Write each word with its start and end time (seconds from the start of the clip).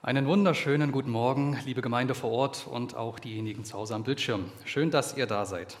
Einen 0.00 0.28
wunderschönen 0.28 0.92
guten 0.92 1.10
Morgen, 1.10 1.58
liebe 1.64 1.82
Gemeinde 1.82 2.14
vor 2.14 2.30
Ort 2.30 2.68
und 2.68 2.94
auch 2.94 3.18
diejenigen 3.18 3.64
zu 3.64 3.76
Hause 3.76 3.96
am 3.96 4.04
Bildschirm. 4.04 4.44
Schön, 4.64 4.92
dass 4.92 5.16
ihr 5.16 5.26
da 5.26 5.44
seid. 5.44 5.76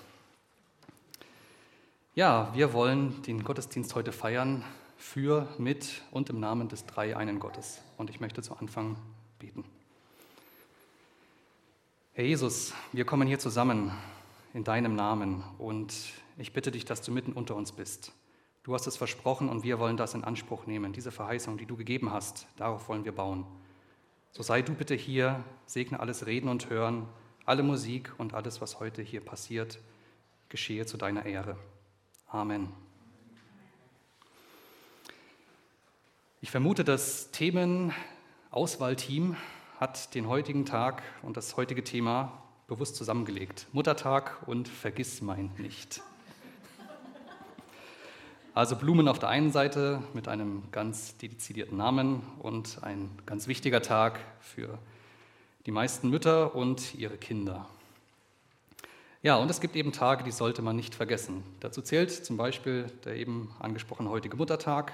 Ja, 2.16 2.50
wir 2.52 2.72
wollen 2.72 3.22
den 3.22 3.44
Gottesdienst 3.44 3.94
heute 3.94 4.10
feiern 4.10 4.64
für, 4.96 5.46
mit 5.56 6.02
und 6.10 6.30
im 6.30 6.40
Namen 6.40 6.68
des 6.68 6.84
Dreieinen 6.84 7.38
Gottes. 7.38 7.80
Und 7.96 8.10
ich 8.10 8.18
möchte 8.18 8.42
zu 8.42 8.56
Anfang 8.56 8.96
beten. 9.38 9.64
Herr 12.12 12.24
Jesus, 12.24 12.74
wir 12.92 13.04
kommen 13.04 13.28
hier 13.28 13.38
zusammen 13.38 13.92
in 14.52 14.64
deinem 14.64 14.96
Namen 14.96 15.44
und 15.58 15.94
ich 16.38 16.52
bitte 16.52 16.72
dich, 16.72 16.84
dass 16.84 17.02
du 17.02 17.12
mitten 17.12 17.34
unter 17.34 17.54
uns 17.54 17.70
bist. 17.70 18.12
Du 18.64 18.74
hast 18.74 18.88
es 18.88 18.96
versprochen 18.96 19.48
und 19.48 19.62
wir 19.62 19.78
wollen 19.78 19.96
das 19.96 20.14
in 20.14 20.24
Anspruch 20.24 20.66
nehmen. 20.66 20.92
Diese 20.92 21.12
Verheißung, 21.12 21.56
die 21.56 21.66
du 21.66 21.76
gegeben 21.76 22.12
hast, 22.12 22.48
darauf 22.56 22.88
wollen 22.88 23.04
wir 23.04 23.12
bauen. 23.14 23.46
So 24.38 24.44
sei 24.44 24.62
du 24.62 24.72
bitte 24.72 24.94
hier, 24.94 25.44
segne 25.66 25.98
alles 25.98 26.26
Reden 26.26 26.48
und 26.48 26.70
Hören, 26.70 27.08
alle 27.44 27.64
Musik 27.64 28.12
und 28.18 28.34
alles, 28.34 28.60
was 28.60 28.78
heute 28.78 29.02
hier 29.02 29.20
passiert, 29.20 29.80
geschehe 30.48 30.86
zu 30.86 30.96
deiner 30.96 31.26
Ehre. 31.26 31.56
Amen. 32.28 32.72
Ich 36.40 36.52
vermute, 36.52 36.84
das 36.84 37.32
Themenauswahlteam 37.32 39.34
hat 39.80 40.14
den 40.14 40.28
heutigen 40.28 40.64
Tag 40.64 41.02
und 41.22 41.36
das 41.36 41.56
heutige 41.56 41.82
Thema 41.82 42.40
bewusst 42.68 42.94
zusammengelegt. 42.94 43.66
Muttertag 43.72 44.46
und 44.46 44.68
Vergiss 44.68 45.20
mein 45.20 45.50
nicht. 45.58 46.00
Also 48.58 48.74
Blumen 48.74 49.06
auf 49.06 49.20
der 49.20 49.28
einen 49.28 49.52
Seite 49.52 50.02
mit 50.14 50.26
einem 50.26 50.64
ganz 50.72 51.16
dedizierten 51.16 51.78
Namen 51.78 52.24
und 52.40 52.82
ein 52.82 53.08
ganz 53.24 53.46
wichtiger 53.46 53.82
Tag 53.82 54.18
für 54.40 54.80
die 55.64 55.70
meisten 55.70 56.10
Mütter 56.10 56.56
und 56.56 56.96
ihre 56.96 57.18
Kinder. 57.18 57.68
Ja, 59.22 59.36
und 59.36 59.48
es 59.48 59.60
gibt 59.60 59.76
eben 59.76 59.92
Tage, 59.92 60.24
die 60.24 60.32
sollte 60.32 60.60
man 60.60 60.74
nicht 60.74 60.96
vergessen. 60.96 61.44
Dazu 61.60 61.82
zählt 61.82 62.10
zum 62.10 62.36
Beispiel 62.36 62.86
der 63.04 63.14
eben 63.14 63.54
angesprochene 63.60 64.10
heutige 64.10 64.36
Muttertag, 64.36 64.92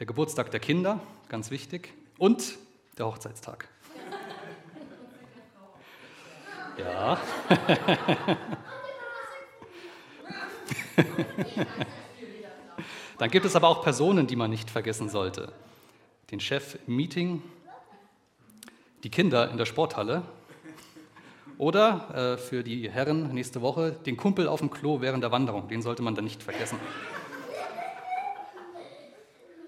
der 0.00 0.06
Geburtstag 0.08 0.50
der 0.50 0.58
Kinder, 0.58 0.98
ganz 1.28 1.52
wichtig, 1.52 1.94
und 2.18 2.58
der 2.98 3.06
Hochzeitstag. 3.06 3.68
Ja. 6.76 7.18
Dann 13.18 13.30
gibt 13.30 13.44
es 13.44 13.56
aber 13.56 13.68
auch 13.68 13.82
Personen, 13.82 14.26
die 14.26 14.36
man 14.36 14.50
nicht 14.50 14.70
vergessen 14.70 15.08
sollte. 15.08 15.52
Den 16.30 16.40
Chef 16.40 16.78
im 16.86 16.96
Meeting, 16.96 17.42
die 19.02 19.10
Kinder 19.10 19.50
in 19.50 19.56
der 19.56 19.66
Sporthalle 19.66 20.22
oder 21.58 22.34
äh, 22.34 22.38
für 22.38 22.62
die 22.62 22.88
Herren 22.88 23.34
nächste 23.34 23.60
Woche 23.60 23.92
den 23.92 24.16
Kumpel 24.16 24.46
auf 24.46 24.60
dem 24.60 24.70
Klo 24.70 25.00
während 25.00 25.24
der 25.24 25.32
Wanderung. 25.32 25.68
Den 25.68 25.82
sollte 25.82 26.02
man 26.02 26.14
dann 26.14 26.24
nicht 26.24 26.42
vergessen. 26.42 26.78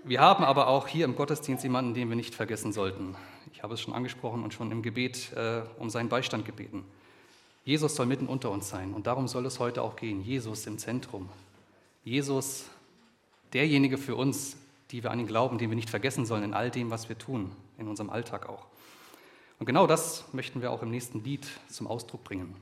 Wir 0.04 0.20
haben 0.20 0.44
aber 0.44 0.68
auch 0.68 0.86
hier 0.86 1.04
im 1.04 1.14
Gottesdienst 1.14 1.62
jemanden, 1.64 1.92
den 1.94 2.08
wir 2.08 2.16
nicht 2.16 2.34
vergessen 2.34 2.72
sollten. 2.72 3.16
Ich 3.52 3.62
habe 3.62 3.74
es 3.74 3.80
schon 3.80 3.92
angesprochen 3.92 4.44
und 4.44 4.54
schon 4.54 4.70
im 4.72 4.82
Gebet 4.82 5.32
äh, 5.32 5.62
um 5.78 5.90
seinen 5.90 6.08
Beistand 6.08 6.44
gebeten. 6.46 6.84
Jesus 7.64 7.96
soll 7.96 8.06
mitten 8.06 8.26
unter 8.26 8.50
uns 8.50 8.68
sein 8.68 8.94
und 8.94 9.06
darum 9.06 9.28
soll 9.28 9.44
es 9.44 9.58
heute 9.58 9.82
auch 9.82 9.96
gehen. 9.96 10.22
Jesus 10.22 10.66
im 10.66 10.78
Zentrum. 10.78 11.28
Jesus 12.02 12.64
derjenige 13.52 13.98
für 13.98 14.16
uns, 14.16 14.56
die 14.90 15.02
wir 15.02 15.10
an 15.10 15.20
ihn 15.20 15.26
glauben, 15.26 15.58
den 15.58 15.70
wir 15.70 15.76
nicht 15.76 15.90
vergessen 15.90 16.26
sollen 16.26 16.42
in 16.42 16.54
all 16.54 16.70
dem, 16.70 16.90
was 16.90 17.08
wir 17.08 17.18
tun, 17.18 17.52
in 17.78 17.88
unserem 17.88 18.10
Alltag 18.10 18.48
auch. 18.48 18.66
Und 19.58 19.66
genau 19.66 19.86
das 19.86 20.24
möchten 20.32 20.62
wir 20.62 20.70
auch 20.70 20.82
im 20.82 20.90
nächsten 20.90 21.22
Lied 21.22 21.46
zum 21.68 21.86
Ausdruck 21.86 22.24
bringen. 22.24 22.56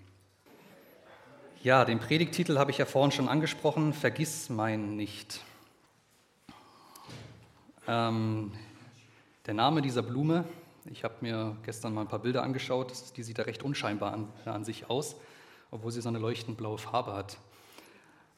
Ja, 1.63 1.85
den 1.85 1.99
Predigtitel 1.99 2.59
habe 2.59 2.71
ich 2.71 2.79
ja 2.79 2.87
vorhin 2.87 3.13
schon 3.13 3.29
angesprochen, 3.29 3.93
Vergiss 3.93 4.49
mein 4.49 4.97
nicht. 4.97 5.43
Ähm, 7.87 8.53
der 9.47 9.55
Name 9.55 9.83
dieser 9.83 10.03
Blume, 10.03 10.45
ich 10.85 11.05
habe 11.05 11.15
mir 11.21 11.57
gestern 11.65 11.95
mal 11.95 12.03
ein 12.03 12.09
paar 12.09 12.19
Bilder 12.19 12.43
angeschaut, 12.43 12.93
die 13.17 13.23
sieht 13.23 13.39
ja 13.39 13.45
recht 13.45 13.63
unscheinbar 13.63 14.13
an, 14.13 14.29
an 14.45 14.65
sich 14.65 14.91
aus, 14.91 15.17
obwohl 15.71 15.91
sie 15.91 16.01
so 16.01 16.09
eine 16.09 16.19
leuchtend 16.19 16.57
blaue 16.59 16.79
Farbe 16.79 17.15
hat. 17.15 17.39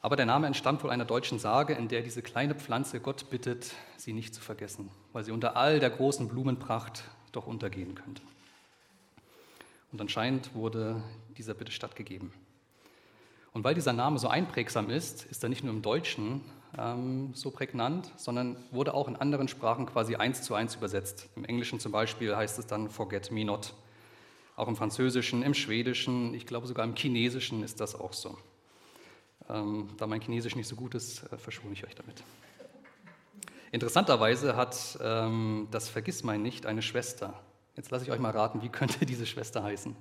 Aber 0.01 0.15
der 0.15 0.25
Name 0.25 0.47
entstammt 0.47 0.83
wohl 0.83 0.89
einer 0.89 1.05
deutschen 1.05 1.37
Sage, 1.37 1.73
in 1.73 1.87
der 1.87 2.01
diese 2.01 2.23
kleine 2.23 2.55
Pflanze 2.55 2.99
Gott 2.99 3.29
bittet, 3.29 3.73
sie 3.97 4.13
nicht 4.13 4.33
zu 4.33 4.41
vergessen, 4.41 4.89
weil 5.13 5.23
sie 5.23 5.31
unter 5.31 5.55
all 5.55 5.79
der 5.79 5.91
großen 5.91 6.27
Blumenpracht 6.27 7.03
doch 7.31 7.45
untergehen 7.45 7.93
könnte. 7.93 8.23
Und 9.91 10.01
anscheinend 10.01 10.55
wurde 10.55 11.03
dieser 11.37 11.53
Bitte 11.53 11.71
stattgegeben. 11.71 12.33
Und 13.53 13.63
weil 13.63 13.75
dieser 13.75 13.93
Name 13.93 14.17
so 14.17 14.27
einprägsam 14.27 14.89
ist, 14.89 15.25
ist 15.25 15.43
er 15.43 15.49
nicht 15.49 15.63
nur 15.63 15.73
im 15.73 15.81
Deutschen 15.81 16.41
ähm, 16.77 17.31
so 17.33 17.51
prägnant, 17.51 18.11
sondern 18.15 18.55
wurde 18.71 18.93
auch 18.93 19.07
in 19.07 19.17
anderen 19.17 19.49
Sprachen 19.49 19.85
quasi 19.85 20.15
eins 20.15 20.41
zu 20.41 20.55
eins 20.55 20.75
übersetzt. 20.75 21.29
Im 21.35 21.45
Englischen 21.45 21.79
zum 21.79 21.91
Beispiel 21.91 22.35
heißt 22.35 22.57
es 22.57 22.65
dann 22.65 22.89
Forget 22.89 23.29
me 23.31 23.43
not. 23.43 23.73
Auch 24.55 24.69
im 24.69 24.77
Französischen, 24.77 25.43
im 25.43 25.53
Schwedischen, 25.53 26.33
ich 26.33 26.45
glaube 26.45 26.65
sogar 26.65 26.85
im 26.85 26.95
Chinesischen 26.95 27.61
ist 27.61 27.81
das 27.81 27.93
auch 27.93 28.13
so. 28.13 28.37
Ähm, 29.51 29.89
da 29.97 30.07
mein 30.07 30.21
Chinesisch 30.21 30.55
nicht 30.55 30.67
so 30.67 30.75
gut 30.75 30.95
ist, 30.95 31.23
äh, 31.31 31.37
verschone 31.37 31.73
ich 31.73 31.85
euch 31.85 31.95
damit. 31.95 32.23
Interessanterweise 33.71 34.55
hat 34.55 34.97
ähm, 35.01 35.67
das 35.71 35.89
Vergissmein 35.89 36.41
nicht 36.41 36.65
eine 36.65 36.81
Schwester. 36.81 37.33
Jetzt 37.75 37.91
lasse 37.91 38.05
ich 38.05 38.11
euch 38.11 38.19
mal 38.19 38.31
raten, 38.31 38.61
wie 38.61 38.69
könnte 38.69 39.05
diese 39.05 39.25
Schwester 39.25 39.63
heißen? 39.63 39.95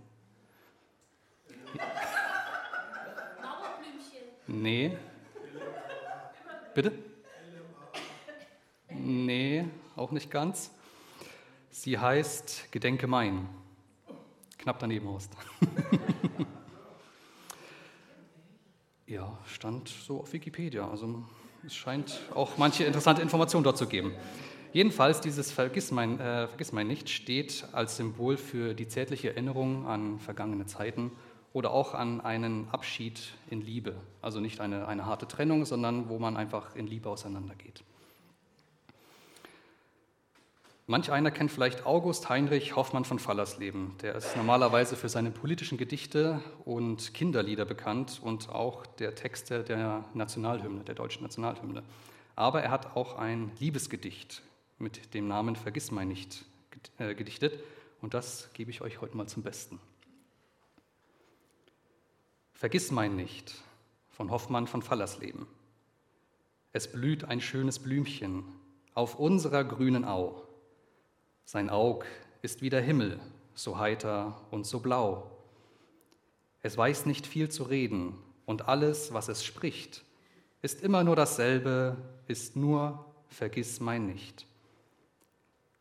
Nee. 4.47 4.97
Bitte? 6.75 6.93
Nee, 8.89 9.66
auch 9.97 10.10
nicht 10.10 10.31
ganz. 10.31 10.71
Sie 11.71 11.99
heißt 11.99 12.71
Gedenke 12.72 13.06
mein. 13.06 13.49
Knapp 14.59 14.78
daneben 14.78 15.09
Horst. 15.09 15.33
Ja, 19.10 19.37
stand 19.44 19.88
so 19.88 20.21
auf 20.21 20.32
Wikipedia. 20.32 20.88
Also 20.88 21.25
es 21.66 21.75
scheint 21.75 22.21
auch 22.32 22.59
manche 22.59 22.84
interessante 22.84 23.21
Informationen 23.21 23.65
dort 23.65 23.76
zu 23.76 23.88
geben. 23.88 24.12
Jedenfalls, 24.72 25.21
dieses 25.21 25.50
Vergissmein, 25.50 26.21
äh, 26.21 26.47
Vergissmein 26.47 26.87
nicht 26.87 27.10
steht 27.10 27.65
als 27.72 27.97
Symbol 27.97 28.37
für 28.37 28.72
die 28.72 28.87
zärtliche 28.87 29.31
Erinnerung 29.31 29.84
an 29.88 30.21
vergangene 30.21 30.66
Zeiten 30.66 31.10
oder 31.53 31.72
auch 31.72 31.93
an 31.94 32.21
einen 32.21 32.69
Abschied 32.71 33.21
in 33.50 33.62
Liebe. 33.62 33.97
Also 34.22 34.38
nicht 34.38 34.60
eine, 34.60 34.87
eine 34.87 35.06
harte 35.06 35.27
Trennung, 35.27 35.65
sondern 35.65 36.09
wo 36.09 36.21
man 36.21 36.37
einfach 36.37 36.77
in 36.77 36.87
Liebe 36.87 37.09
auseinandergeht. 37.09 37.82
Manch 40.91 41.12
einer 41.12 41.31
kennt 41.31 41.53
vielleicht 41.53 41.87
August 41.87 42.28
Heinrich 42.28 42.75
Hoffmann 42.75 43.05
von 43.05 43.21
Fallersleben. 43.21 43.97
Der 44.03 44.17
ist 44.17 44.37
normalerweise 44.37 44.97
für 44.97 45.09
seine 45.09 45.31
politischen 45.31 45.78
Gedichte 45.78 46.43
und 46.65 47.15
Kinderlieder 47.15 47.65
bekannt 47.65 48.19
und 48.21 48.49
auch 48.49 48.87
der 48.87 49.15
Texte 49.15 49.62
der 49.62 50.05
Nationalhymne, 50.15 50.83
der 50.83 50.97
deutschen 50.97 51.23
Nationalhymne. 51.23 51.84
Aber 52.34 52.62
er 52.62 52.73
hat 52.73 52.97
auch 52.97 53.17
ein 53.17 53.53
Liebesgedicht 53.61 54.43
mit 54.81 55.15
dem 55.15 55.28
Namen 55.28 55.55
Vergiss 55.55 55.93
mein 55.93 56.09
nicht 56.09 56.45
äh, 56.99 57.15
gedichtet 57.15 57.62
und 58.01 58.12
das 58.12 58.51
gebe 58.53 58.72
ich 58.72 58.81
euch 58.81 59.01
heute 59.01 59.17
mal 59.17 59.28
zum 59.28 59.45
Besten. 59.45 59.78
Vergiss 62.53 62.91
mein 62.91 63.15
nicht 63.15 63.55
von 64.09 64.33
Hoffmann 64.33 64.67
von 64.67 64.83
Fallersleben. 64.83 65.47
Es 66.72 66.91
blüht 66.91 67.27
ein 67.27 67.41
schönes 67.41 67.78
Blümchen 67.78 68.43
auf 68.95 69.21
unserer 69.21 69.62
grünen 69.62 70.05
Au 70.05 70.50
sein 71.50 71.69
Aug 71.69 72.05
ist 72.43 72.62
wie 72.62 72.71
der 72.71 72.81
Himmel, 72.81 73.19
so 73.54 73.77
heiter 73.77 74.41
und 74.53 74.69
so 74.69 74.78
blau. 74.78 75.33
Es 76.63 76.78
weiß 76.78 77.07
nicht 77.07 77.27
viel 77.27 77.48
zu 77.48 77.65
reden, 77.65 78.15
und 78.47 78.69
alles, 78.69 79.13
was 79.13 79.28
es 79.28 79.45
spricht, 79.45 80.04
ist 80.63 80.80
immer 80.80 81.03
nur 81.03 81.16
dasselbe, 81.16 81.97
ist 82.28 82.54
nur 82.54 83.04
vergiss 83.27 83.80
mein 83.80 84.07
nicht. 84.07 84.47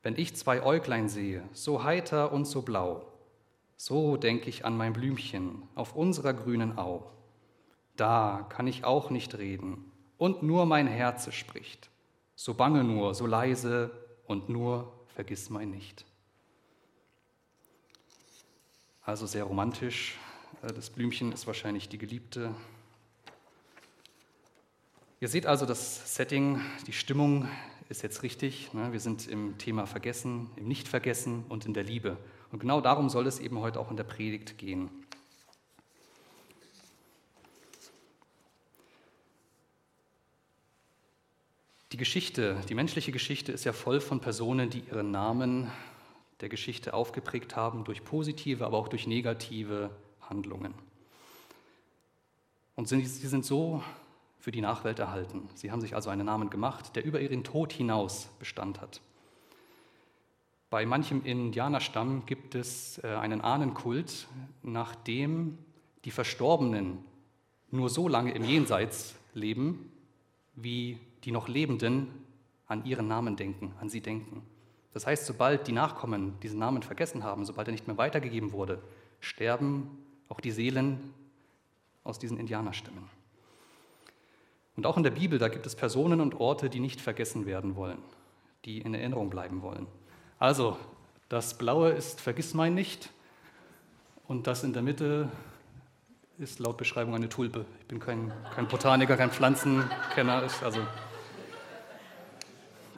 Wenn 0.01 0.17
ich 0.17 0.35
zwei 0.35 0.63
Äuglein 0.63 1.07
sehe, 1.07 1.44
so 1.53 1.83
heiter 1.83 2.31
und 2.31 2.45
so 2.45 2.63
blau, 2.63 3.05
so 3.77 4.17
denke 4.17 4.49
ich 4.49 4.65
an 4.65 4.75
mein 4.75 4.94
Blümchen 4.94 5.61
auf 5.75 5.95
unserer 5.95 6.33
grünen 6.33 6.79
Au. 6.79 7.11
Da 7.95 8.47
kann 8.49 8.65
ich 8.65 8.85
auch 8.85 9.11
nicht 9.11 9.38
reden, 9.38 9.91
und 10.17 10.41
nur 10.41 10.65
mein 10.65 10.88
Herze 10.88 11.31
spricht, 11.31 11.91
so 12.33 12.55
bange 12.55 12.83
nur, 12.83 13.13
so 13.13 13.27
leise 13.27 13.91
und 14.25 14.49
nur 14.49 14.98
vergiss 15.19 15.50
mein 15.50 15.69
nicht. 15.69 16.06
Also 19.04 19.25
sehr 19.27 19.44
romantisch. 19.44 20.18
Äh, 20.62 20.71
das 20.71 20.89
Blümchen 20.89 21.33
ist 21.33 21.45
wahrscheinlich 21.45 21.89
die 21.89 21.98
Geliebte. 21.98 22.56
Ihr 25.19 25.27
seht 25.27 25.45
also 25.45 25.66
das 25.66 26.16
Setting, 26.16 26.62
die 26.88 26.94
Stimmung 26.94 27.50
ist 27.89 28.01
jetzt 28.01 28.24
richtig. 28.24 28.74
Ne? 28.74 28.94
Wir 28.94 29.01
sind 29.01 29.27
im 29.27 29.57
Thema 29.57 29.88
Vergessen, 29.88 30.51
im 30.56 30.69
Nichtvergessen 30.69 31.44
und 31.50 31.66
in 31.66 31.74
der 31.74 31.83
Liebe. 31.83 32.16
Und 32.54 32.60
genau 32.60 32.80
darum 32.80 33.10
soll 33.10 33.27
es 33.27 33.39
eben 33.39 33.60
heute 33.60 33.81
auch 33.81 33.92
in 33.92 33.98
der 33.98 34.06
Predigt 34.06 34.57
gehen. 34.57 34.89
Die 41.91 41.97
Geschichte, 41.97 42.62
die 42.69 42.75
menschliche 42.75 43.12
Geschichte 43.12 43.51
ist 43.51 43.63
ja 43.63 43.74
voll 43.74 44.00
von 44.00 44.19
Personen, 44.19 44.69
die 44.69 44.81
ihren 44.81 45.09
Namen 45.09 45.71
der 46.39 46.47
Geschichte 46.47 46.94
aufgeprägt 46.94 47.56
haben 47.56 47.83
durch 47.83 48.03
positive, 48.03 48.63
aber 48.65 48.77
auch 48.77 48.89
durch 48.89 49.07
negative 49.07 49.89
Handlungen. 50.21 50.74
Und 52.75 52.88
sie 52.88 53.03
sind 53.06 53.44
so 53.44 53.83
für 54.39 54.51
die 54.51 54.62
Nachwelt 54.62 55.00
erhalten. 55.00 55.50
Sie 55.56 55.71
haben 55.71 55.81
sich 55.81 55.95
also 55.95 56.12
einen 56.12 56.27
Namen 56.27 56.51
gemacht, 56.51 56.95
der 56.95 57.03
über 57.03 57.19
ihren 57.19 57.44
Tod 57.44 57.74
hinaus 57.74 58.30
Bestand 58.38 58.80
hat. 58.80 59.01
Bei 60.69 60.85
manchem 60.85 61.25
Indianerstamm 61.25 62.27
gibt 62.27 62.53
es 62.53 63.03
äh, 63.03 63.07
einen 63.07 63.42
Ahnenkult, 63.42 64.27
nach 64.62 64.94
dem 64.94 65.57
die 66.06 66.12
Verstorbenen 66.12 67.00
nur 67.71 67.89
so 67.89 68.07
lange 68.07 68.31
im 68.33 68.44
Jenseits 68.44 69.15
leben, 69.33 69.92
wie 70.56 71.00
die 71.24 71.31
noch 71.31 71.48
Lebenden 71.48 72.07
an 72.68 72.86
ihren 72.86 73.07
Namen 73.07 73.36
denken, 73.36 73.74
an 73.80 73.89
sie 73.89 74.01
denken. 74.01 74.44
Das 74.94 75.06
heißt, 75.06 75.25
sobald 75.25 75.68
die 75.68 75.71
Nachkommen 75.71 76.39
diesen 76.42 76.60
Namen 76.60 76.81
vergessen 76.81 77.24
haben, 77.24 77.45
sobald 77.45 77.68
er 77.68 77.71
nicht 77.71 77.88
mehr 77.88 77.98
weitergegeben 77.98 78.51
wurde, 78.51 78.81
sterben 79.19 79.98
auch 80.30 80.39
die 80.39 80.51
Seelen 80.51 81.13
aus 82.04 82.19
diesen 82.19 82.39
Indianerstämmen. 82.39 83.04
Und 84.75 84.86
auch 84.86 84.98
in 84.98 85.04
der 85.04 85.12
Bibel, 85.12 85.39
da 85.39 85.50
gibt 85.50 85.66
es 85.66 85.75
Personen 85.75 86.21
und 86.21 86.39
Orte, 86.39 86.69
die 86.69 86.80
nicht 86.80 87.01
vergessen 87.01 87.45
werden 87.45 87.75
wollen, 87.75 88.00
die 88.66 88.80
in 88.80 88.94
Erinnerung 88.94 89.30
bleiben 89.30 89.62
wollen. 89.62 89.88
Also, 90.39 90.77
das 91.27 91.57
Blaue 91.57 91.92
ist 91.92 92.21
Vergissmein 92.21 92.74
nicht 92.74 93.12
und 94.27 94.48
das 94.48 94.63
in 94.63 94.74
der 94.74 94.81
Mitte 94.81 95.30
ist 96.38 96.60
laut 96.60 96.77
Beschreibung 96.77 97.13
eine 97.13 97.27
Tulpe. 97.27 97.66
Ich 97.81 97.88
bin 97.88 98.00
kein, 98.00 98.31
kein 98.56 98.68
Botaniker, 98.68 99.18
kein 99.18 99.31
Pflanzenkenner. 99.31 100.48
Also, 100.63 100.80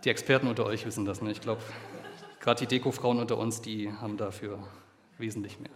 die 0.03 0.09
Experten 0.09 0.47
unter 0.47 0.65
euch 0.65 0.85
wissen 0.85 1.05
das. 1.05 1.21
Ne? 1.21 1.31
Ich 1.31 1.41
glaube, 1.41 1.61
gerade 2.39 2.59
die 2.59 2.67
Dekofrauen 2.67 3.19
unter 3.19 3.37
uns, 3.37 3.61
die 3.61 3.91
haben 3.91 4.17
dafür 4.17 4.59
wesentlich 5.17 5.59
mehr 5.59 5.71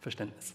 Verständnis. 0.00 0.54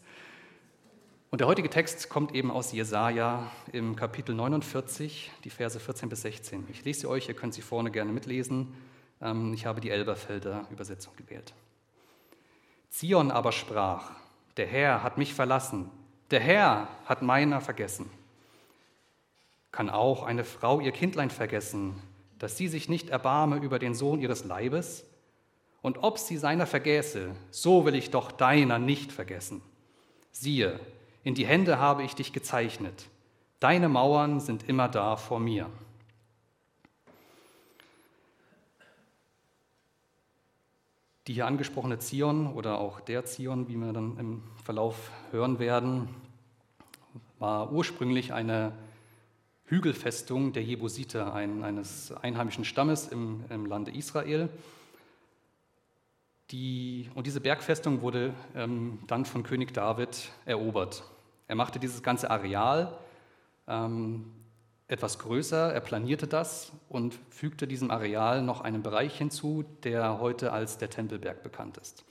Und 1.32 1.40
der 1.40 1.48
heutige 1.48 1.70
Text 1.70 2.10
kommt 2.10 2.36
eben 2.36 2.52
aus 2.52 2.74
Jesaja 2.74 3.50
im 3.72 3.96
Kapitel 3.96 4.36
49, 4.36 5.32
die 5.44 5.50
Verse 5.50 5.80
14 5.80 6.10
bis 6.10 6.22
16. 6.24 6.68
Ich 6.70 6.84
lese 6.84 7.02
sie 7.02 7.08
euch, 7.08 7.30
ihr 7.30 7.36
könnt 7.36 7.54
sie 7.54 7.62
vorne 7.62 7.90
gerne 7.90 8.12
mitlesen. 8.12 8.76
Ähm, 9.22 9.54
ich 9.54 9.66
habe 9.66 9.82
die 9.82 9.90
Elberfelder 9.90 10.68
Übersetzung 10.72 11.16
gewählt. 11.16 11.54
Zion 12.90 13.32
aber 13.32 13.54
sprach: 13.54 14.12
Der 14.58 14.68
Herr 14.68 15.04
hat 15.04 15.18
mich 15.18 15.34
verlassen, 15.34 15.90
der 16.32 16.42
Herr 16.42 16.90
hat 17.06 17.22
meiner 17.22 17.62
vergessen. 17.62 18.10
Kann 19.72 19.90
auch 19.90 20.24
eine 20.24 20.44
Frau 20.44 20.82
ihr 20.82 20.92
Kindlein 20.92 21.30
vergessen, 21.30 21.96
dass 22.42 22.58
sie 22.58 22.68
sich 22.68 22.90
nicht 22.90 23.12
erbarme 23.12 23.58
über 23.58 23.78
den 23.78 23.94
Sohn 23.94 24.20
ihres 24.20 24.46
Leibes? 24.46 25.06
Und 25.84 26.02
ob 26.02 26.18
sie 26.18 26.38
seiner 26.38 26.66
vergäße, 26.66 27.36
so 27.52 27.86
will 27.86 27.94
ich 27.94 28.10
doch 28.10 28.32
deiner 28.32 28.80
nicht 28.80 29.12
vergessen. 29.12 29.62
Siehe, 30.32 30.80
in 31.24 31.36
die 31.36 31.46
Hände 31.46 31.78
habe 31.78 32.02
ich 32.02 32.16
dich 32.16 32.34
gezeichnet. 32.34 33.06
Deine 33.60 33.90
Mauern 33.90 34.40
sind 34.40 34.68
immer 34.68 34.90
da 34.90 35.18
vor 35.18 35.40
mir. 35.40 35.70
Die 41.28 41.34
hier 41.34 41.46
angesprochene 41.46 42.00
Zion 42.00 42.54
oder 42.54 42.80
auch 42.80 43.02
der 43.02 43.24
Zion, 43.26 43.68
wie 43.68 43.76
wir 43.76 43.94
dann 43.94 44.18
im 44.18 44.44
Verlauf 44.64 45.12
hören 45.30 45.60
werden, 45.60 46.10
war 47.38 47.72
ursprünglich 47.72 48.34
eine 48.34 48.74
Hügelfestung 49.72 50.52
der 50.52 50.64
Jebusiter, 50.64 51.34
ein, 51.34 51.64
eines 51.64 52.12
einheimischen 52.12 52.66
Stammes 52.66 53.08
im, 53.08 53.46
im 53.50 53.66
Lande 53.66 53.92
Israel. 53.92 54.50
Die, 56.52 57.10
und 57.16 57.26
diese 57.26 57.40
Bergfestung 57.40 58.02
wurde 58.02 58.34
ähm, 58.54 59.00
dann 59.08 59.24
von 59.24 59.44
König 59.44 59.74
David 59.74 60.30
erobert. 60.46 61.06
Er 61.48 61.56
machte 61.56 61.80
dieses 61.80 62.04
ganze 62.04 62.30
Areal 62.30 63.00
ähm, 63.66 64.26
etwas 64.90 65.20
größer, 65.20 65.74
er 65.74 65.80
planierte 65.80 66.28
das 66.28 66.74
und 66.90 67.18
fügte 67.30 67.66
diesem 67.66 67.92
Areal 67.92 68.42
noch 68.42 68.60
einen 68.60 68.84
Bereich 68.84 69.18
hinzu, 69.18 69.64
der 69.84 70.20
heute 70.20 70.52
als 70.52 70.80
der 70.80 70.90
Tempelberg 70.90 71.44
bekannt 71.44 71.78
ist. 71.78 72.04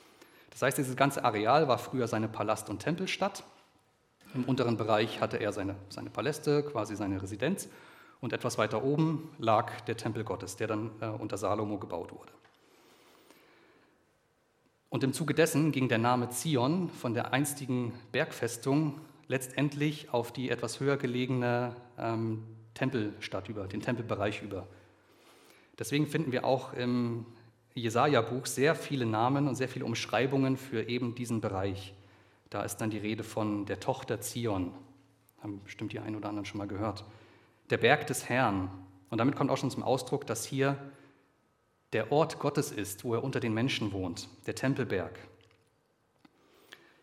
Das 0.48 0.62
heißt, 0.62 0.78
dieses 0.78 0.96
ganze 0.96 1.24
Areal 1.26 1.68
war 1.68 1.76
früher 1.76 2.08
seine 2.08 2.26
Palast- 2.26 2.70
und 2.70 2.78
Tempelstadt 2.78 3.44
im 4.34 4.44
unteren 4.44 4.76
Bereich 4.76 5.20
hatte 5.20 5.38
er 5.38 5.52
seine, 5.52 5.76
seine 5.88 6.10
Paläste, 6.10 6.62
quasi 6.62 6.96
seine 6.96 7.20
Residenz. 7.20 7.68
Und 8.20 8.32
etwas 8.32 8.58
weiter 8.58 8.84
oben 8.84 9.30
lag 9.38 9.80
der 9.82 9.96
Tempel 9.96 10.24
Gottes, 10.24 10.56
der 10.56 10.66
dann 10.66 10.90
äh, 11.00 11.06
unter 11.06 11.38
Salomo 11.38 11.78
gebaut 11.78 12.12
wurde. 12.12 12.32
Und 14.90 15.04
im 15.04 15.12
Zuge 15.12 15.34
dessen 15.34 15.72
ging 15.72 15.88
der 15.88 15.98
Name 15.98 16.28
Zion 16.30 16.90
von 16.90 17.14
der 17.14 17.32
einstigen 17.32 17.92
Bergfestung 18.12 19.00
letztendlich 19.28 20.12
auf 20.12 20.32
die 20.32 20.50
etwas 20.50 20.80
höher 20.80 20.96
gelegene 20.96 21.76
ähm, 21.96 22.42
Tempelstadt 22.74 23.48
über, 23.48 23.68
den 23.68 23.80
Tempelbereich 23.80 24.42
über. 24.42 24.66
Deswegen 25.78 26.06
finden 26.06 26.32
wir 26.32 26.44
auch 26.44 26.72
im 26.74 27.24
Jesaja-Buch 27.74 28.46
sehr 28.46 28.74
viele 28.74 29.06
Namen 29.06 29.46
und 29.48 29.54
sehr 29.54 29.68
viele 29.68 29.84
Umschreibungen 29.84 30.56
für 30.56 30.88
eben 30.88 31.14
diesen 31.14 31.40
Bereich. 31.40 31.94
Da 32.50 32.62
ist 32.62 32.78
dann 32.78 32.90
die 32.90 32.98
Rede 32.98 33.22
von 33.22 33.64
der 33.66 33.80
Tochter 33.80 34.20
Zion. 34.20 34.74
Haben 35.42 35.62
bestimmt 35.62 35.92
die 35.92 36.00
einen 36.00 36.16
oder 36.16 36.28
anderen 36.28 36.44
schon 36.44 36.58
mal 36.58 36.66
gehört. 36.66 37.04
Der 37.70 37.78
Berg 37.78 38.06
des 38.08 38.28
Herrn. 38.28 38.68
Und 39.08 39.18
damit 39.18 39.36
kommt 39.36 39.50
auch 39.50 39.56
schon 39.56 39.70
zum 39.70 39.82
Ausdruck, 39.82 40.26
dass 40.26 40.44
hier 40.44 40.76
der 41.92 42.12
Ort 42.12 42.38
Gottes 42.38 42.70
ist, 42.70 43.04
wo 43.04 43.14
er 43.14 43.24
unter 43.24 43.40
den 43.40 43.54
Menschen 43.54 43.92
wohnt, 43.92 44.28
der 44.46 44.54
Tempelberg. 44.54 45.18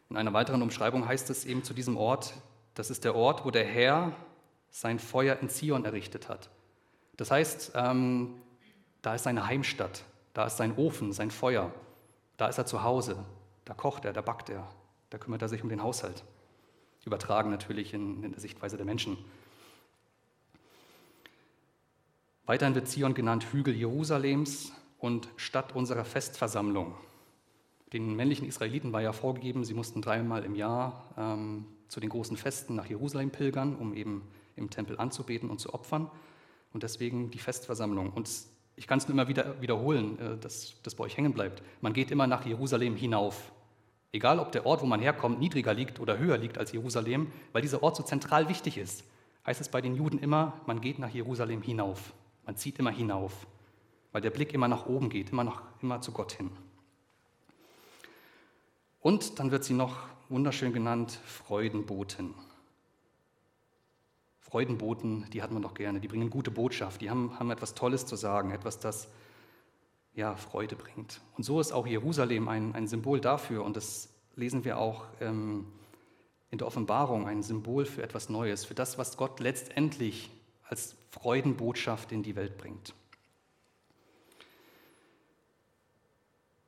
In 0.09 0.15
einer 0.15 0.33
weiteren 0.33 0.61
Umschreibung 0.61 1.07
heißt 1.07 1.29
es 1.29 1.45
eben 1.45 1.63
zu 1.63 1.73
diesem 1.73 1.97
Ort, 1.97 2.33
das 2.75 2.89
ist 2.89 3.03
der 3.03 3.15
Ort, 3.15 3.43
wo 3.43 3.51
der 3.51 3.65
Herr 3.65 4.13
sein 4.69 4.99
Feuer 4.99 5.37
in 5.41 5.49
Zion 5.49 5.83
errichtet 5.83 6.29
hat. 6.29 6.49
Das 7.17 7.31
heißt, 7.31 7.71
ähm, 7.75 8.35
da 9.01 9.15
ist 9.15 9.23
seine 9.23 9.47
Heimstatt, 9.47 10.03
da 10.33 10.45
ist 10.45 10.57
sein 10.57 10.77
Ofen, 10.77 11.11
sein 11.11 11.31
Feuer, 11.31 11.73
da 12.37 12.47
ist 12.47 12.57
er 12.57 12.65
zu 12.65 12.83
Hause, 12.83 13.25
da 13.65 13.73
kocht 13.73 14.05
er, 14.05 14.13
da 14.13 14.21
backt 14.21 14.49
er, 14.49 14.67
da 15.09 15.17
kümmert 15.17 15.41
er 15.41 15.49
sich 15.49 15.63
um 15.63 15.69
den 15.69 15.83
Haushalt. 15.83 16.23
Übertragen 17.05 17.49
natürlich 17.49 17.93
in, 17.93 18.23
in 18.23 18.31
der 18.31 18.41
Sichtweise 18.41 18.75
der 18.75 18.85
Menschen. 18.85 19.17
Weiterhin 22.45 22.75
wird 22.75 22.87
Zion 22.87 23.13
genannt 23.13 23.45
Hügel 23.51 23.73
Jerusalems 23.75 24.73
und 24.99 25.29
Stadt 25.37 25.75
unserer 25.75 26.05
Festversammlung. 26.05 26.95
Den 27.93 28.15
männlichen 28.15 28.47
Israeliten 28.47 28.91
war 28.91 29.01
ja 29.01 29.13
vorgegeben, 29.13 29.63
sie 29.63 29.73
mussten 29.73 30.01
dreimal 30.01 30.43
im 30.43 30.55
Jahr 30.55 31.13
ähm, 31.17 31.65
zu 31.87 32.01
den 32.01 32.09
großen 32.09 32.35
Festen 32.35 32.75
nach 32.75 32.85
Jerusalem 32.85 33.31
pilgern, 33.31 33.75
um 33.75 33.93
eben 33.93 34.27
im 34.57 34.69
Tempel 34.69 34.99
anzubeten 34.99 35.49
und 35.49 35.59
zu 35.59 35.73
opfern. 35.73 36.11
Und 36.73 36.83
deswegen 36.83 37.31
die 37.31 37.39
Festversammlung. 37.39 38.11
Und 38.11 38.29
ich 38.75 38.87
kann 38.87 38.97
es 38.97 39.07
nur 39.07 39.13
immer 39.13 39.29
wieder 39.29 39.61
wiederholen, 39.61 40.19
äh, 40.19 40.37
dass 40.37 40.75
das 40.83 40.95
bei 40.95 41.05
euch 41.05 41.15
hängen 41.15 41.33
bleibt. 41.33 41.63
Man 41.79 41.93
geht 41.93 42.11
immer 42.11 42.27
nach 42.27 42.45
Jerusalem 42.45 42.97
hinauf. 42.97 43.53
Egal, 44.11 44.39
ob 44.39 44.51
der 44.51 44.65
Ort, 44.65 44.81
wo 44.81 44.85
man 44.85 45.01
herkommt, 45.01 45.39
niedriger 45.39 45.73
liegt 45.73 45.99
oder 45.99 46.17
höher 46.17 46.37
liegt 46.37 46.57
als 46.57 46.71
Jerusalem, 46.71 47.31
weil 47.51 47.61
dieser 47.61 47.83
Ort 47.83 47.97
so 47.97 48.03
zentral 48.03 48.47
wichtig 48.47 48.77
ist, 48.77 49.03
heißt 49.45 49.61
es 49.61 49.69
bei 49.69 49.81
den 49.81 49.95
Juden 49.95 50.19
immer, 50.19 50.61
man 50.65 50.81
geht 50.81 50.99
nach 50.99 51.09
Jerusalem 51.09 51.61
hinauf. 51.61 52.13
Man 52.45 52.55
zieht 52.55 52.79
immer 52.79 52.91
hinauf, 52.91 53.47
weil 54.11 54.21
der 54.21 54.29
Blick 54.29 54.53
immer 54.53 54.67
nach 54.67 54.85
oben 54.85 55.09
geht, 55.09 55.31
immer, 55.31 55.43
nach, 55.43 55.61
immer 55.81 56.01
zu 56.01 56.11
Gott 56.11 56.31
hin. 56.31 56.51
Und 59.01 59.39
dann 59.39 59.51
wird 59.51 59.63
sie 59.63 59.73
noch 59.73 59.97
wunderschön 60.29 60.73
genannt 60.73 61.19
Freudenboten. 61.25 62.33
Freudenboten, 64.39 65.29
die 65.31 65.41
hat 65.41 65.51
man 65.51 65.61
doch 65.61 65.73
gerne, 65.73 65.99
die 65.99 66.07
bringen 66.07 66.29
gute 66.29 66.51
Botschaft, 66.51 67.01
die 67.01 67.09
haben, 67.09 67.37
haben 67.37 67.51
etwas 67.51 67.73
Tolles 67.73 68.05
zu 68.05 68.15
sagen, 68.15 68.51
etwas, 68.51 68.79
das 68.79 69.09
ja, 70.17 70.35
Freude 70.35 70.75
bringt. 70.75 71.21
Und 71.37 71.43
so 71.43 71.61
ist 71.61 71.71
auch 71.71 71.85
Jerusalem 71.85 72.49
ein, 72.49 72.73
ein 72.73 72.87
Symbol 72.87 73.21
dafür, 73.21 73.63
und 73.63 73.77
das 73.77 74.09
lesen 74.35 74.65
wir 74.65 74.79
auch 74.79 75.05
ähm, 75.21 75.67
in 76.49 76.57
der 76.57 76.67
Offenbarung, 76.67 77.27
ein 77.27 77.43
Symbol 77.43 77.85
für 77.85 78.01
etwas 78.01 78.27
Neues, 78.27 78.65
für 78.65 78.73
das, 78.73 78.97
was 78.97 79.15
Gott 79.15 79.39
letztendlich 79.39 80.31
als 80.67 80.95
Freudenbotschaft 81.11 82.11
in 82.11 82.23
die 82.23 82.35
Welt 82.35 82.57
bringt. 82.57 82.95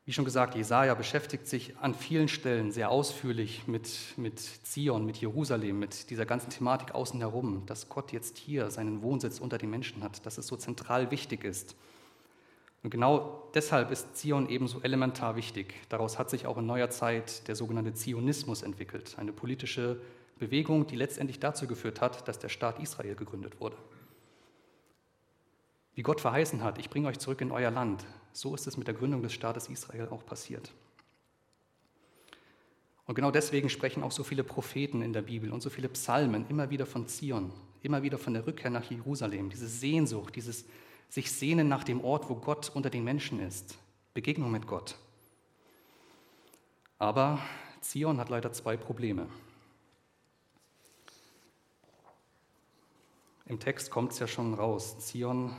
Wie 0.06 0.14
schon 0.14 0.26
gesagt, 0.26 0.56
Jesaja 0.56 0.94
beschäftigt 0.94 1.48
sich 1.48 1.78
an 1.78 1.96
vielen 1.96 2.28
Stellen 2.28 2.72
sehr 2.72 2.92
ausführlich 2.92 3.68
mit, 3.68 3.90
mit 4.18 4.40
Zion, 4.40 5.06
mit 5.06 5.18
Jerusalem, 5.18 5.80
mit 5.80 6.10
dieser 6.12 6.26
ganzen 6.26 6.52
Thematik 6.52 6.94
außen 6.94 7.20
herum, 7.20 7.66
dass 7.66 7.90
Gott 7.90 8.12
jetzt 8.12 8.38
hier 8.38 8.70
seinen 8.70 9.02
Wohnsitz 9.02 9.40
unter 9.40 9.58
den 9.58 9.70
Menschen 9.72 10.04
hat, 10.04 10.26
dass 10.26 10.38
es 10.38 10.48
so 10.48 10.56
zentral 10.56 11.10
wichtig 11.10 11.44
ist. 11.44 11.76
Und 12.82 12.92
genau 12.92 13.50
deshalb 13.54 13.92
ist 13.92 14.16
Zion 14.16 14.48
ebenso 14.50 14.80
elementar 14.82 15.36
wichtig. 15.36 15.76
Daraus 15.90 16.18
hat 16.18 16.30
sich 16.30 16.46
auch 16.46 16.58
in 16.58 16.66
neuer 16.66 16.90
Zeit 16.90 17.48
der 17.48 17.56
sogenannte 17.56 17.94
Zionismus 17.94 18.62
entwickelt, 18.62 19.16
eine 19.18 19.34
politische 19.34 20.00
Bewegung, 20.38 20.88
die 20.88 20.96
letztendlich 20.96 21.40
dazu 21.40 21.68
geführt 21.68 22.00
hat, 22.00 22.28
dass 22.28 22.40
der 22.40 22.50
Staat 22.50 22.80
Israel 22.80 23.16
gegründet 23.16 23.60
wurde. 23.60 23.76
Wie 25.94 26.02
Gott 26.04 26.22
verheißen 26.22 26.64
hat, 26.64 26.78
ich 26.78 26.90
bringe 26.90 27.10
euch 27.10 27.20
zurück 27.20 27.42
in 27.42 27.52
euer 27.52 27.72
Land, 27.72 28.06
so 28.32 28.56
ist 28.56 28.68
es 28.68 28.78
mit 28.78 28.88
der 28.88 28.96
Gründung 28.96 29.22
des 29.22 29.34
Staates 29.34 29.68
Israel 29.68 30.08
auch 30.10 30.26
passiert. 30.26 30.72
Und 33.06 33.16
genau 33.16 33.32
deswegen 33.32 33.70
sprechen 33.70 34.04
auch 34.04 34.12
so 34.12 34.24
viele 34.24 34.44
Propheten 34.46 35.02
in 35.02 35.12
der 35.12 35.24
Bibel 35.24 35.52
und 35.52 35.62
so 35.62 35.70
viele 35.70 35.90
Psalmen 35.90 36.46
immer 36.48 36.70
wieder 36.70 36.86
von 36.86 37.08
Zion, 37.08 37.52
immer 37.82 38.04
wieder 38.04 38.18
von 38.18 38.34
der 38.34 38.48
Rückkehr 38.48 38.70
nach 38.70 38.90
Jerusalem, 38.90 39.50
diese 39.50 39.68
Sehnsucht, 39.68 40.36
dieses 40.36 40.64
sich 41.10 41.32
sehnen 41.32 41.68
nach 41.68 41.84
dem 41.84 42.04
Ort, 42.04 42.30
wo 42.30 42.36
Gott 42.36 42.72
unter 42.74 42.90
den 42.90 43.04
Menschen 43.04 43.40
ist, 43.40 43.78
Begegnung 44.14 44.52
mit 44.52 44.68
Gott. 44.68 44.96
Aber 47.00 47.40
Zion 47.82 48.20
hat 48.20 48.30
leider 48.30 48.54
zwei 48.54 48.78
Probleme. 48.78 49.28
Im 53.46 53.60
Text 53.60 53.90
kommt 53.90 54.12
es 54.12 54.20
ja 54.20 54.28
schon 54.28 54.54
raus. 54.54 55.00
Zion 55.00 55.56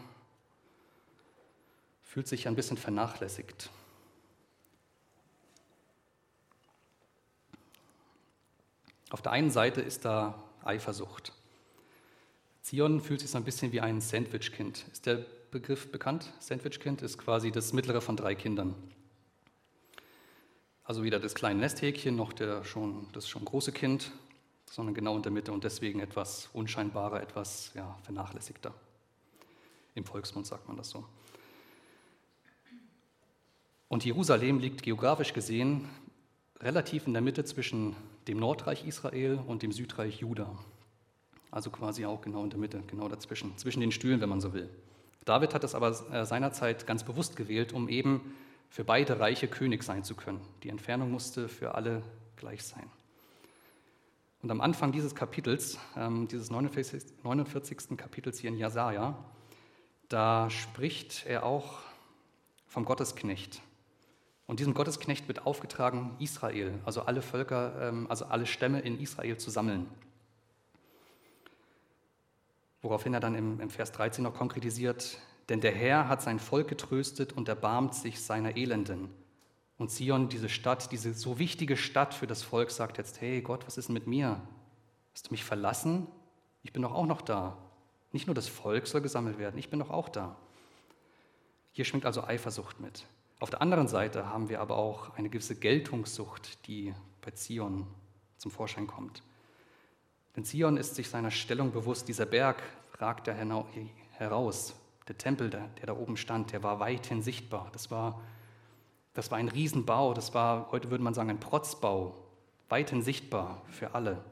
fühlt 2.04 2.28
sich 2.28 2.46
ein 2.46 2.54
bisschen 2.54 2.76
vernachlässigt. 2.76 3.70
Auf 9.10 9.22
der 9.22 9.32
einen 9.32 9.50
Seite 9.50 9.80
ist 9.80 10.04
da 10.04 10.40
Eifersucht. 10.62 11.32
Zion 12.62 13.00
fühlt 13.00 13.20
sich 13.20 13.30
so 13.30 13.38
ein 13.38 13.44
bisschen 13.44 13.72
wie 13.72 13.80
ein 13.80 14.00
Sandwichkind. 14.00 14.86
Ist 14.92 15.06
der 15.06 15.26
Begriff 15.50 15.90
bekannt? 15.90 16.32
Sandwichkind 16.38 17.02
ist 17.02 17.18
quasi 17.18 17.50
das 17.50 17.72
mittlere 17.72 18.00
von 18.00 18.16
drei 18.16 18.34
Kindern. 18.34 18.74
Also 20.84 21.02
weder 21.02 21.18
das 21.20 21.34
kleine 21.34 21.60
Nesthäkchen 21.60 22.16
noch 22.16 22.32
der 22.32 22.64
schon, 22.64 23.08
das 23.12 23.28
schon 23.28 23.44
große 23.44 23.72
Kind, 23.72 24.12
sondern 24.70 24.94
genau 24.94 25.16
in 25.16 25.22
der 25.22 25.32
Mitte 25.32 25.52
und 25.52 25.64
deswegen 25.64 26.00
etwas 26.00 26.48
unscheinbarer, 26.52 27.20
etwas 27.20 27.72
ja, 27.74 27.98
vernachlässigter. 28.02 28.72
Im 29.94 30.04
Volksmund 30.04 30.46
sagt 30.46 30.68
man 30.68 30.76
das 30.76 30.90
so. 30.90 31.04
Und 33.88 34.04
Jerusalem 34.04 34.60
liegt 34.60 34.82
geografisch 34.82 35.32
gesehen 35.32 35.88
relativ 36.60 37.06
in 37.06 37.12
der 37.12 37.22
Mitte 37.22 37.44
zwischen 37.44 37.96
dem 38.28 38.38
Nordreich 38.38 38.86
Israel 38.86 39.40
und 39.46 39.62
dem 39.62 39.72
Südreich 39.72 40.20
Juda. 40.20 40.56
Also 41.50 41.70
quasi 41.70 42.06
auch 42.06 42.20
genau 42.20 42.44
in 42.44 42.50
der 42.50 42.60
Mitte, 42.60 42.82
genau 42.86 43.08
dazwischen, 43.08 43.58
zwischen 43.58 43.80
den 43.80 43.90
Stühlen, 43.90 44.20
wenn 44.20 44.28
man 44.28 44.40
so 44.40 44.52
will. 44.52 44.70
David 45.24 45.54
hat 45.54 45.64
es 45.64 45.74
aber 45.74 45.90
äh, 46.12 46.24
seinerzeit 46.24 46.86
ganz 46.86 47.04
bewusst 47.04 47.36
gewählt, 47.36 47.72
um 47.72 47.88
eben 47.88 48.34
für 48.68 48.84
beide 48.84 49.20
Reiche 49.20 49.48
König 49.48 49.82
sein 49.82 50.04
zu 50.04 50.14
können. 50.14 50.40
Die 50.62 50.68
Entfernung 50.68 51.10
musste 51.10 51.48
für 51.48 51.74
alle 51.74 52.02
gleich 52.36 52.62
sein. 52.62 52.88
Und 54.42 54.50
am 54.50 54.60
Anfang 54.60 54.92
dieses 54.92 55.14
Kapitels, 55.14 55.78
ähm, 55.96 56.28
dieses 56.28 56.50
49. 56.50 57.02
49. 57.22 57.96
Kapitels 57.96 58.38
hier 58.38 58.50
in 58.50 58.56
Jesaja, 58.56 59.18
da 60.08 60.48
spricht 60.48 61.26
er 61.26 61.44
auch 61.44 61.80
vom 62.66 62.84
Gottesknecht, 62.84 63.60
und 64.50 64.58
diesem 64.58 64.74
Gottesknecht 64.74 65.28
wird 65.28 65.46
aufgetragen, 65.46 66.16
Israel, 66.18 66.80
also 66.84 67.02
alle 67.02 67.22
Völker, 67.22 67.72
ähm, 67.82 68.08
also 68.10 68.24
alle 68.24 68.46
Stämme 68.46 68.80
in 68.80 68.98
Israel 68.98 69.38
zu 69.38 69.48
sammeln. 69.48 69.86
Woraufhin 72.82 73.14
er 73.14 73.20
dann 73.20 73.34
im, 73.34 73.70
Vers 73.70 73.92
13 73.92 74.24
noch 74.24 74.34
konkretisiert, 74.34 75.18
denn 75.48 75.60
der 75.60 75.72
Herr 75.72 76.08
hat 76.08 76.22
sein 76.22 76.38
Volk 76.38 76.68
getröstet 76.68 77.32
und 77.32 77.48
erbarmt 77.48 77.94
sich 77.94 78.20
seiner 78.22 78.56
Elenden. 78.56 79.10
Und 79.76 79.90
Zion, 79.90 80.28
diese 80.28 80.48
Stadt, 80.48 80.92
diese 80.92 81.14
so 81.14 81.38
wichtige 81.38 81.76
Stadt 81.76 82.14
für 82.14 82.26
das 82.26 82.42
Volk, 82.42 82.70
sagt 82.70 82.98
jetzt, 82.98 83.20
hey 83.20 83.40
Gott, 83.42 83.66
was 83.66 83.78
ist 83.78 83.88
denn 83.88 83.94
mit 83.94 84.06
mir? 84.06 84.40
Hast 85.12 85.28
du 85.28 85.30
mich 85.30 85.44
verlassen? 85.44 86.06
Ich 86.62 86.72
bin 86.72 86.82
doch 86.82 86.92
auch 86.92 87.06
noch 87.06 87.22
da. 87.22 87.56
Nicht 88.12 88.26
nur 88.26 88.34
das 88.34 88.48
Volk 88.48 88.86
soll 88.86 89.00
gesammelt 89.00 89.38
werden, 89.38 89.58
ich 89.58 89.70
bin 89.70 89.78
doch 89.78 89.90
auch 89.90 90.08
da. 90.08 90.36
Hier 91.72 91.84
schwingt 91.84 92.06
also 92.06 92.24
Eifersucht 92.24 92.80
mit. 92.80 93.06
Auf 93.38 93.50
der 93.50 93.62
anderen 93.62 93.88
Seite 93.88 94.26
haben 94.26 94.48
wir 94.48 94.60
aber 94.60 94.76
auch 94.76 95.16
eine 95.16 95.30
gewisse 95.30 95.54
Geltungssucht, 95.54 96.66
die 96.66 96.94
bei 97.22 97.30
Zion 97.30 97.86
zum 98.36 98.50
Vorschein 98.50 98.86
kommt. 98.86 99.22
Denn 100.36 100.44
Zion 100.44 100.76
ist 100.76 100.94
sich 100.94 101.08
seiner 101.08 101.30
Stellung 101.30 101.72
bewusst, 101.72 102.08
dieser 102.08 102.26
Berg 102.26 102.62
ragt 102.98 103.28
da 103.28 103.34
heraus. 104.12 104.74
Der 105.08 105.18
Tempel, 105.18 105.50
der, 105.50 105.66
der 105.78 105.86
da 105.86 105.92
oben 105.94 106.16
stand, 106.16 106.52
der 106.52 106.62
war 106.62 106.78
weithin 106.78 107.22
sichtbar. 107.22 107.68
Das 107.72 107.90
war, 107.90 108.20
das 109.14 109.30
war 109.30 109.38
ein 109.38 109.48
Riesenbau, 109.48 110.14
das 110.14 110.34
war, 110.34 110.70
heute 110.70 110.90
würde 110.90 111.02
man 111.02 111.14
sagen, 111.14 111.30
ein 111.30 111.40
Protzbau, 111.40 112.14
weithin 112.68 113.02
sichtbar 113.02 113.62
für 113.68 113.94
alle. 113.94 114.24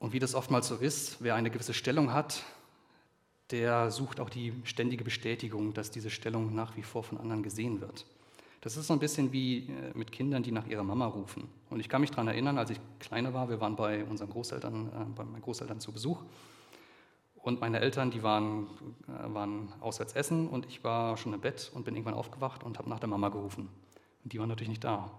Und 0.00 0.12
wie 0.12 0.18
das 0.18 0.34
oftmals 0.34 0.68
so 0.68 0.76
ist, 0.76 1.22
wer 1.22 1.34
eine 1.34 1.50
gewisse 1.50 1.74
Stellung 1.74 2.12
hat, 2.12 2.42
der 3.50 3.90
sucht 3.90 4.20
auch 4.20 4.30
die 4.30 4.52
ständige 4.64 5.04
Bestätigung, 5.04 5.72
dass 5.74 5.90
diese 5.90 6.10
Stellung 6.10 6.54
nach 6.54 6.76
wie 6.76 6.82
vor 6.82 7.02
von 7.02 7.18
anderen 7.18 7.42
gesehen 7.42 7.80
wird. 7.80 8.06
Das 8.60 8.76
ist 8.76 8.88
so 8.88 8.92
ein 8.92 8.98
bisschen 8.98 9.32
wie 9.32 9.68
äh, 9.68 9.92
mit 9.94 10.10
Kindern, 10.10 10.42
die 10.42 10.52
nach 10.52 10.66
ihrer 10.66 10.82
Mama 10.82 11.06
rufen. 11.06 11.48
Und 11.70 11.80
ich 11.80 11.88
kann 11.88 12.00
mich 12.00 12.10
daran 12.10 12.28
erinnern, 12.28 12.58
als 12.58 12.70
ich 12.70 12.80
kleiner 12.98 13.32
war, 13.32 13.48
wir 13.48 13.60
waren 13.60 13.76
bei 13.76 14.04
unseren 14.04 14.30
Großeltern, 14.30 14.86
äh, 14.88 15.04
bei 15.14 15.24
meinen 15.24 15.42
Großeltern 15.42 15.80
zu 15.80 15.92
Besuch. 15.92 16.22
Und 17.36 17.60
meine 17.60 17.80
Eltern, 17.80 18.10
die 18.10 18.22
waren, 18.22 18.66
äh, 19.06 19.32
waren 19.32 19.72
auswärts 19.80 20.12
essen 20.14 20.48
und 20.48 20.66
ich 20.66 20.82
war 20.82 21.16
schon 21.16 21.32
im 21.34 21.40
Bett 21.40 21.70
und 21.72 21.84
bin 21.84 21.94
irgendwann 21.94 22.14
aufgewacht 22.14 22.64
und 22.64 22.78
habe 22.78 22.88
nach 22.88 22.98
der 22.98 23.08
Mama 23.08 23.28
gerufen. 23.28 23.68
Und 24.24 24.32
die 24.32 24.40
war 24.40 24.46
natürlich 24.46 24.70
nicht 24.70 24.84
da. 24.84 25.10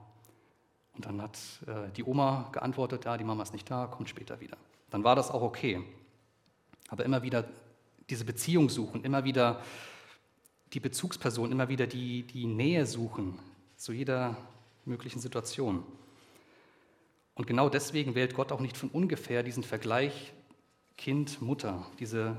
Und 0.95 1.05
dann 1.05 1.21
hat 1.21 1.39
äh, 1.65 1.91
die 1.95 2.03
Oma 2.03 2.49
geantwortet, 2.51 3.05
ja, 3.05 3.17
die 3.17 3.23
Mama 3.23 3.43
ist 3.43 3.53
nicht 3.53 3.71
da, 3.71 3.87
kommt 3.87 4.09
später 4.09 4.41
wieder. 4.41 4.57
Dann 4.89 5.03
war 5.05 5.15
das 5.15 5.31
auch 5.31 5.41
okay. 5.41 5.81
Aber 6.89 7.05
immer 7.05 7.23
wieder 7.23 7.45
diese 8.09 8.25
Beziehung 8.25 8.69
suchen, 8.69 9.03
immer 9.03 9.23
wieder 9.23 9.61
die 10.73 10.79
Bezugsperson, 10.79 11.51
immer 11.51 11.69
wieder 11.69 11.87
die, 11.87 12.23
die 12.23 12.45
Nähe 12.45 12.85
suchen 12.85 13.39
zu 13.75 13.91
jeder 13.91 14.37
möglichen 14.85 15.19
Situation. 15.19 15.83
Und 17.33 17.47
genau 17.47 17.69
deswegen 17.69 18.15
wählt 18.15 18.35
Gott 18.35 18.51
auch 18.51 18.59
nicht 18.59 18.77
von 18.77 18.89
ungefähr 18.89 19.43
diesen 19.43 19.63
Vergleich 19.63 20.33
Kind-Mutter, 20.97 21.85
diese, 21.99 22.37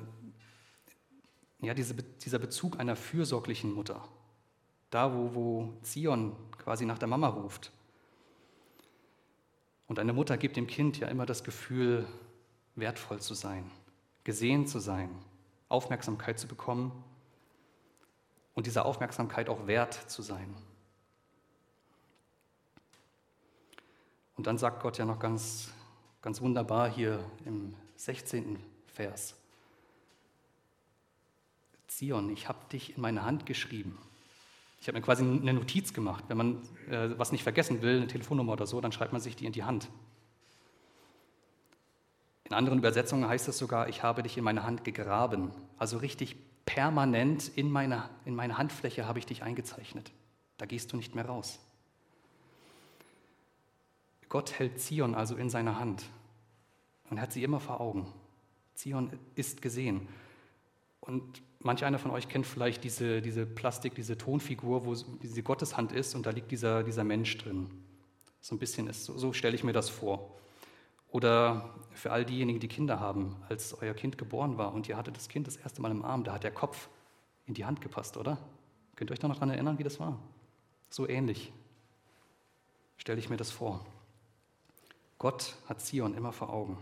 ja, 1.60 1.74
diese, 1.74 1.94
dieser 1.94 2.38
Bezug 2.38 2.78
einer 2.78 2.96
fürsorglichen 2.96 3.72
Mutter. 3.72 4.06
Da, 4.90 5.14
wo, 5.14 5.34
wo 5.34 5.74
Zion 5.82 6.36
quasi 6.58 6.84
nach 6.84 6.98
der 6.98 7.08
Mama 7.08 7.28
ruft. 7.28 7.72
Und 9.86 9.98
eine 9.98 10.12
Mutter 10.12 10.36
gibt 10.36 10.56
dem 10.56 10.66
Kind 10.66 10.98
ja 10.98 11.08
immer 11.08 11.26
das 11.26 11.42
Gefühl, 11.42 12.06
wertvoll 12.76 13.20
zu 13.20 13.34
sein, 13.34 13.70
gesehen 14.22 14.66
zu 14.66 14.78
sein, 14.78 15.10
Aufmerksamkeit 15.68 16.38
zu 16.38 16.46
bekommen 16.46 16.92
und 18.60 18.66
dieser 18.66 18.84
Aufmerksamkeit 18.84 19.48
auch 19.48 19.66
wert 19.66 19.94
zu 19.94 20.20
sein. 20.20 20.54
Und 24.36 24.46
dann 24.46 24.58
sagt 24.58 24.82
Gott 24.82 24.98
ja 24.98 25.06
noch 25.06 25.18
ganz, 25.18 25.72
ganz 26.20 26.42
wunderbar 26.42 26.90
hier 26.90 27.24
im 27.46 27.74
16. 27.96 28.58
Vers, 28.84 29.34
Zion, 31.88 32.28
ich 32.28 32.50
habe 32.50 32.58
dich 32.70 32.96
in 32.96 33.00
meine 33.00 33.24
Hand 33.24 33.46
geschrieben. 33.46 33.96
Ich 34.78 34.88
habe 34.88 34.98
mir 34.98 35.02
quasi 35.02 35.24
eine 35.24 35.54
Notiz 35.54 35.94
gemacht. 35.94 36.24
Wenn 36.28 36.36
man 36.36 36.62
äh, 36.90 37.18
was 37.18 37.32
nicht 37.32 37.44
vergessen 37.44 37.80
will, 37.80 37.96
eine 37.96 38.08
Telefonnummer 38.08 38.52
oder 38.52 38.66
so, 38.66 38.82
dann 38.82 38.92
schreibt 38.92 39.12
man 39.12 39.22
sich 39.22 39.36
die 39.36 39.46
in 39.46 39.52
die 39.52 39.64
Hand. 39.64 39.88
In 42.44 42.52
anderen 42.52 42.80
Übersetzungen 42.80 43.26
heißt 43.26 43.48
es 43.48 43.56
sogar, 43.56 43.88
ich 43.88 44.02
habe 44.02 44.22
dich 44.22 44.36
in 44.36 44.44
meine 44.44 44.64
Hand 44.64 44.84
gegraben. 44.84 45.50
Also 45.78 45.96
richtig 45.96 46.36
permanent 46.66 47.48
in 47.56 47.70
meine, 47.70 48.08
in 48.24 48.34
meine 48.34 48.58
Handfläche 48.58 49.06
habe 49.06 49.18
ich 49.18 49.26
dich 49.26 49.42
eingezeichnet. 49.42 50.12
Da 50.58 50.66
gehst 50.66 50.92
du 50.92 50.96
nicht 50.96 51.14
mehr 51.14 51.26
raus. 51.26 51.58
Gott 54.28 54.58
hält 54.58 54.80
Zion 54.80 55.14
also 55.14 55.36
in 55.36 55.50
seiner 55.50 55.78
Hand 55.78 56.04
und 57.10 57.20
hat 57.20 57.32
sie 57.32 57.42
immer 57.42 57.60
vor 57.60 57.80
Augen. 57.80 58.12
Zion 58.74 59.10
ist 59.34 59.60
gesehen. 59.60 60.08
Und 61.00 61.42
manch 61.58 61.84
einer 61.84 61.98
von 61.98 62.10
euch 62.10 62.28
kennt 62.28 62.46
vielleicht 62.46 62.84
diese, 62.84 63.20
diese 63.20 63.44
Plastik, 63.44 63.94
diese 63.94 64.16
Tonfigur, 64.16 64.84
wo 64.84 64.94
diese 64.94 65.42
Gotteshand 65.42 65.92
ist 65.92 66.14
und 66.14 66.26
da 66.26 66.30
liegt 66.30 66.50
dieser, 66.50 66.84
dieser 66.84 67.04
Mensch 67.04 67.36
drin. 67.38 67.70
So 68.40 68.54
ein 68.54 68.58
bisschen 68.58 68.86
ist, 68.86 69.04
so, 69.04 69.18
so 69.18 69.32
stelle 69.32 69.54
ich 69.54 69.64
mir 69.64 69.72
das 69.72 69.90
vor. 69.90 70.34
Oder 71.10 71.74
für 71.92 72.12
all 72.12 72.24
diejenigen, 72.24 72.60
die 72.60 72.68
Kinder 72.68 73.00
haben, 73.00 73.36
als 73.48 73.74
euer 73.80 73.94
Kind 73.94 74.16
geboren 74.16 74.58
war 74.58 74.72
und 74.72 74.88
ihr 74.88 74.96
hattet 74.96 75.16
das 75.16 75.28
Kind 75.28 75.46
das 75.46 75.56
erste 75.56 75.82
Mal 75.82 75.90
im 75.90 76.04
Arm, 76.04 76.24
da 76.24 76.32
hat 76.34 76.44
der 76.44 76.52
Kopf 76.52 76.88
in 77.46 77.54
die 77.54 77.64
Hand 77.64 77.80
gepasst, 77.80 78.16
oder? 78.16 78.38
Könnt 78.94 79.10
ihr 79.10 79.14
euch 79.14 79.22
noch 79.22 79.34
daran 79.34 79.50
erinnern, 79.50 79.78
wie 79.78 79.82
das 79.82 79.98
war? 79.98 80.18
So 80.88 81.08
ähnlich 81.08 81.52
stelle 82.96 83.18
ich 83.18 83.30
mir 83.30 83.36
das 83.36 83.50
vor. 83.50 83.84
Gott 85.18 85.56
hat 85.68 85.80
Zion 85.80 86.14
immer 86.14 86.32
vor 86.32 86.50
Augen. 86.50 86.78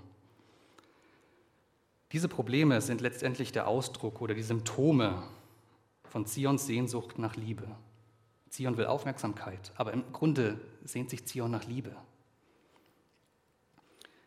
Diese 2.13 2.29
Probleme 2.29 2.81
sind 2.81 3.01
letztendlich 3.01 3.53
der 3.53 3.69
Ausdruck 3.69 4.21
oder 4.21 4.35
die 4.35 4.43
Symptome 4.43 5.23
von 6.05 6.27
Zions 6.27 6.67
Sehnsucht 6.67 7.19
nach 7.19 7.37
Liebe. 7.37 7.69
Zion 8.49 8.77
will 8.77 8.87
Aufmerksamkeit, 8.87 9.73
aber 9.77 9.93
im 9.93 10.13
Grunde 10.13 10.59
sehnt 10.85 11.11
sich 11.11 11.27
Zion 11.27 11.51
nach 11.51 11.65
Liebe. 11.65 11.95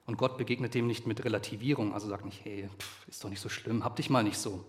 Und 0.06 0.18
Gott 0.18 0.38
begegnet 0.38 0.74
dem 0.74 0.88
nicht 0.88 1.08
mit 1.08 1.24
Relativierung, 1.24 1.94
also 1.94 2.08
sagt 2.08 2.26
nicht, 2.26 2.44
hey, 2.44 2.70
pff, 2.78 3.08
ist 3.08 3.24
doch 3.24 3.30
nicht 3.30 3.40
so 3.40 3.50
schlimm, 3.50 3.84
hab 3.84 3.96
dich 3.96 4.10
mal 4.10 4.24
nicht 4.24 4.38
so. 4.38 4.66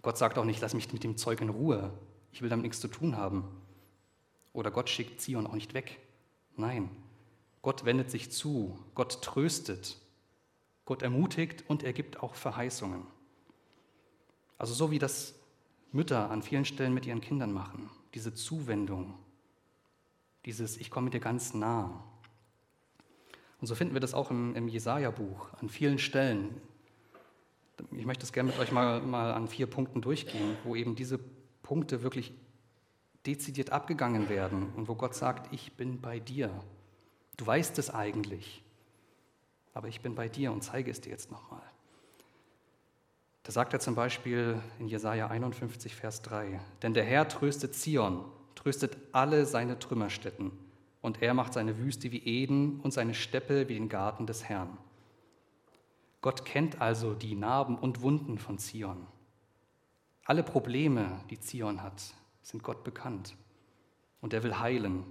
Gott 0.00 0.18
sagt 0.18 0.38
auch 0.38 0.44
nicht, 0.44 0.60
lass 0.60 0.74
mich 0.74 0.92
mit 0.92 1.04
dem 1.04 1.16
Zeug 1.16 1.40
in 1.40 1.50
Ruhe, 1.50 1.92
ich 2.32 2.42
will 2.42 2.48
damit 2.48 2.64
nichts 2.64 2.80
zu 2.80 2.88
tun 2.88 3.16
haben. 3.16 3.44
Oder 4.52 4.70
Gott 4.70 4.88
schickt 4.88 5.20
Zion 5.20 5.46
auch 5.46 5.54
nicht 5.54 5.74
weg. 5.74 6.00
Nein, 6.56 6.90
Gott 7.62 7.84
wendet 7.84 8.10
sich 8.10 8.32
zu, 8.32 8.78
Gott 8.94 9.22
tröstet, 9.22 9.98
Gott 10.84 11.02
ermutigt 11.02 11.64
und 11.68 11.84
er 11.84 11.92
gibt 11.92 12.22
auch 12.22 12.34
Verheißungen. 12.34 13.06
Also 14.58 14.74
so 14.74 14.90
wie 14.90 14.98
das 14.98 15.34
Mütter 15.92 16.30
an 16.30 16.42
vielen 16.42 16.64
Stellen 16.64 16.94
mit 16.94 17.06
ihren 17.06 17.20
Kindern 17.20 17.52
machen, 17.52 17.90
diese 18.14 18.34
Zuwendung, 18.34 19.14
dieses 20.44 20.76
Ich 20.76 20.90
komme 20.90 21.10
dir 21.10 21.20
ganz 21.20 21.54
nah. 21.54 22.04
Und 23.62 23.68
so 23.68 23.76
finden 23.76 23.94
wir 23.94 24.00
das 24.00 24.12
auch 24.12 24.32
im, 24.32 24.56
im 24.56 24.66
Jesaja-Buch 24.66 25.54
an 25.60 25.68
vielen 25.68 26.00
Stellen. 26.00 26.60
Ich 27.92 28.06
möchte 28.06 28.24
es 28.24 28.32
gerne 28.32 28.50
mit 28.50 28.58
euch 28.58 28.72
mal, 28.72 29.00
mal 29.00 29.32
an 29.32 29.46
vier 29.46 29.68
Punkten 29.68 30.02
durchgehen, 30.02 30.56
wo 30.64 30.74
eben 30.74 30.96
diese 30.96 31.20
Punkte 31.62 32.02
wirklich 32.02 32.34
dezidiert 33.24 33.70
abgegangen 33.70 34.28
werden 34.28 34.72
und 34.74 34.88
wo 34.88 34.96
Gott 34.96 35.14
sagt, 35.14 35.54
ich 35.54 35.74
bin 35.74 36.00
bei 36.00 36.18
dir. 36.18 36.50
Du 37.36 37.46
weißt 37.46 37.78
es 37.78 37.88
eigentlich, 37.88 38.64
aber 39.74 39.86
ich 39.86 40.00
bin 40.00 40.16
bei 40.16 40.28
dir 40.28 40.50
und 40.50 40.62
zeige 40.64 40.90
es 40.90 41.00
dir 41.00 41.10
jetzt 41.10 41.30
nochmal. 41.30 41.62
Da 43.44 43.52
sagt 43.52 43.74
er 43.74 43.78
zum 43.78 43.94
Beispiel 43.94 44.60
in 44.80 44.88
Jesaja 44.88 45.28
51, 45.28 45.94
Vers 45.94 46.20
3: 46.22 46.58
Denn 46.82 46.94
der 46.94 47.04
Herr 47.04 47.28
tröstet 47.28 47.76
Zion, 47.76 48.24
tröstet 48.56 48.96
alle 49.12 49.46
seine 49.46 49.78
Trümmerstätten, 49.78 50.50
und 51.02 51.20
er 51.20 51.34
macht 51.34 51.52
seine 51.52 51.78
Wüste 51.78 52.10
wie 52.10 52.24
Eden 52.24 52.80
und 52.80 52.92
seine 52.92 53.12
Steppe 53.12 53.68
wie 53.68 53.74
den 53.74 53.90
Garten 53.90 54.26
des 54.26 54.44
Herrn. 54.44 54.78
Gott 56.22 56.44
kennt 56.44 56.80
also 56.80 57.12
die 57.12 57.34
Narben 57.34 57.76
und 57.76 58.00
Wunden 58.00 58.38
von 58.38 58.56
Zion. 58.58 59.06
Alle 60.24 60.44
Probleme, 60.44 61.20
die 61.30 61.40
Zion 61.40 61.82
hat, 61.82 62.14
sind 62.42 62.62
Gott 62.62 62.84
bekannt. 62.84 63.36
Und 64.20 64.32
er 64.32 64.44
will 64.44 64.60
heilen. 64.60 65.02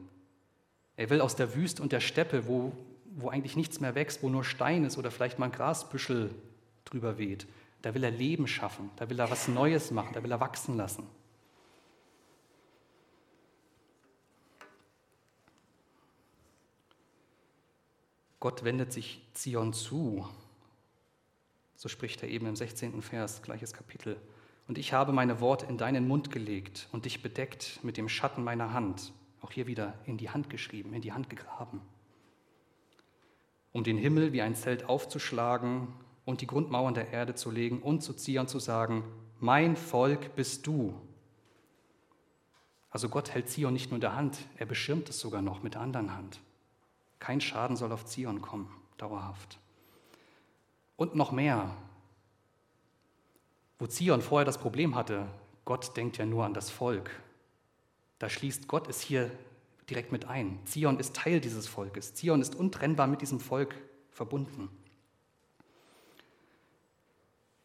Er 0.95 1.09
will 1.09 1.19
aus 1.19 1.35
der 1.35 1.53
Wüste 1.53 1.83
und 1.83 1.91
der 1.91 1.99
Steppe, 1.99 2.47
wo, 2.47 2.71
wo 3.13 3.29
eigentlich 3.29 3.57
nichts 3.57 3.81
mehr 3.81 3.93
wächst, 3.93 4.23
wo 4.23 4.29
nur 4.29 4.45
Stein 4.45 4.85
ist 4.85 4.97
oder 4.97 5.11
vielleicht 5.11 5.37
mal 5.37 5.47
ein 5.47 5.51
Grasbüschel 5.51 6.33
drüber 6.85 7.17
weht, 7.17 7.45
da 7.81 7.93
will 7.93 8.03
er 8.03 8.11
Leben 8.11 8.47
schaffen, 8.47 8.89
da 8.95 9.09
will 9.09 9.19
er 9.19 9.29
was 9.29 9.49
Neues 9.49 9.91
machen, 9.91 10.13
da 10.13 10.23
will 10.23 10.31
er 10.31 10.39
wachsen 10.39 10.77
lassen. 10.77 11.03
Gott 18.41 18.63
wendet 18.63 18.91
sich 18.91 19.21
Zion 19.33 19.71
zu. 19.71 20.27
So 21.75 21.87
spricht 21.87 22.23
er 22.23 22.29
eben 22.29 22.47
im 22.47 22.55
16. 22.55 23.01
Vers, 23.03 23.43
gleiches 23.43 23.71
Kapitel. 23.71 24.19
Und 24.67 24.79
ich 24.79 24.93
habe 24.93 25.13
meine 25.13 25.39
Worte 25.41 25.67
in 25.67 25.77
deinen 25.77 26.07
Mund 26.07 26.31
gelegt 26.31 26.89
und 26.91 27.05
dich 27.05 27.21
bedeckt 27.21 27.79
mit 27.83 27.97
dem 27.97 28.09
Schatten 28.09 28.43
meiner 28.43 28.73
Hand. 28.73 29.13
Auch 29.41 29.51
hier 29.51 29.67
wieder 29.67 29.93
in 30.05 30.17
die 30.17 30.31
Hand 30.31 30.49
geschrieben, 30.49 30.93
in 30.93 31.01
die 31.01 31.13
Hand 31.13 31.29
gegraben. 31.29 31.81
Um 33.73 33.83
den 33.83 33.97
Himmel 33.97 34.33
wie 34.33 34.41
ein 34.41 34.55
Zelt 34.55 34.89
aufzuschlagen 34.89 35.89
und 36.25 36.41
die 36.41 36.47
Grundmauern 36.47 36.95
der 36.95 37.11
Erde 37.11 37.35
zu 37.35 37.51
legen 37.51 37.79
und 37.79 38.01
zu 38.01 38.13
und 38.39 38.49
zu 38.49 38.57
sagen, 38.57 39.03
mein 39.39 39.75
Volk 39.75 40.35
bist 40.35 40.65
du. 40.65 40.99
Also 42.89 43.07
Gott 43.07 43.35
hält 43.35 43.49
Zion 43.49 43.73
nicht 43.73 43.91
nur 43.91 43.97
in 43.97 44.01
der 44.01 44.15
Hand, 44.15 44.39
er 44.57 44.65
beschirmt 44.65 45.09
es 45.09 45.19
sogar 45.19 45.43
noch 45.43 45.61
mit 45.61 45.75
der 45.75 45.81
anderen 45.81 46.15
Hand. 46.15 46.41
Kein 47.21 47.39
Schaden 47.39 47.77
soll 47.77 47.91
auf 47.91 48.05
Zion 48.05 48.41
kommen, 48.41 48.67
dauerhaft. 48.97 49.59
Und 50.97 51.13
noch 51.13 51.31
mehr, 51.31 51.71
wo 53.77 53.85
Zion 53.85 54.23
vorher 54.23 54.43
das 54.43 54.57
Problem 54.57 54.95
hatte, 54.95 55.27
Gott 55.63 55.95
denkt 55.95 56.17
ja 56.17 56.25
nur 56.25 56.45
an 56.45 56.55
das 56.55 56.71
Volk. 56.71 57.11
Da 58.17 58.27
schließt 58.27 58.67
Gott 58.67 58.87
es 58.87 59.01
hier 59.01 59.29
direkt 59.87 60.11
mit 60.11 60.25
ein. 60.25 60.59
Zion 60.65 60.99
ist 60.99 61.15
Teil 61.15 61.39
dieses 61.39 61.67
Volkes. 61.67 62.15
Zion 62.15 62.41
ist 62.41 62.55
untrennbar 62.55 63.05
mit 63.05 63.21
diesem 63.21 63.39
Volk 63.39 63.75
verbunden. 64.09 64.69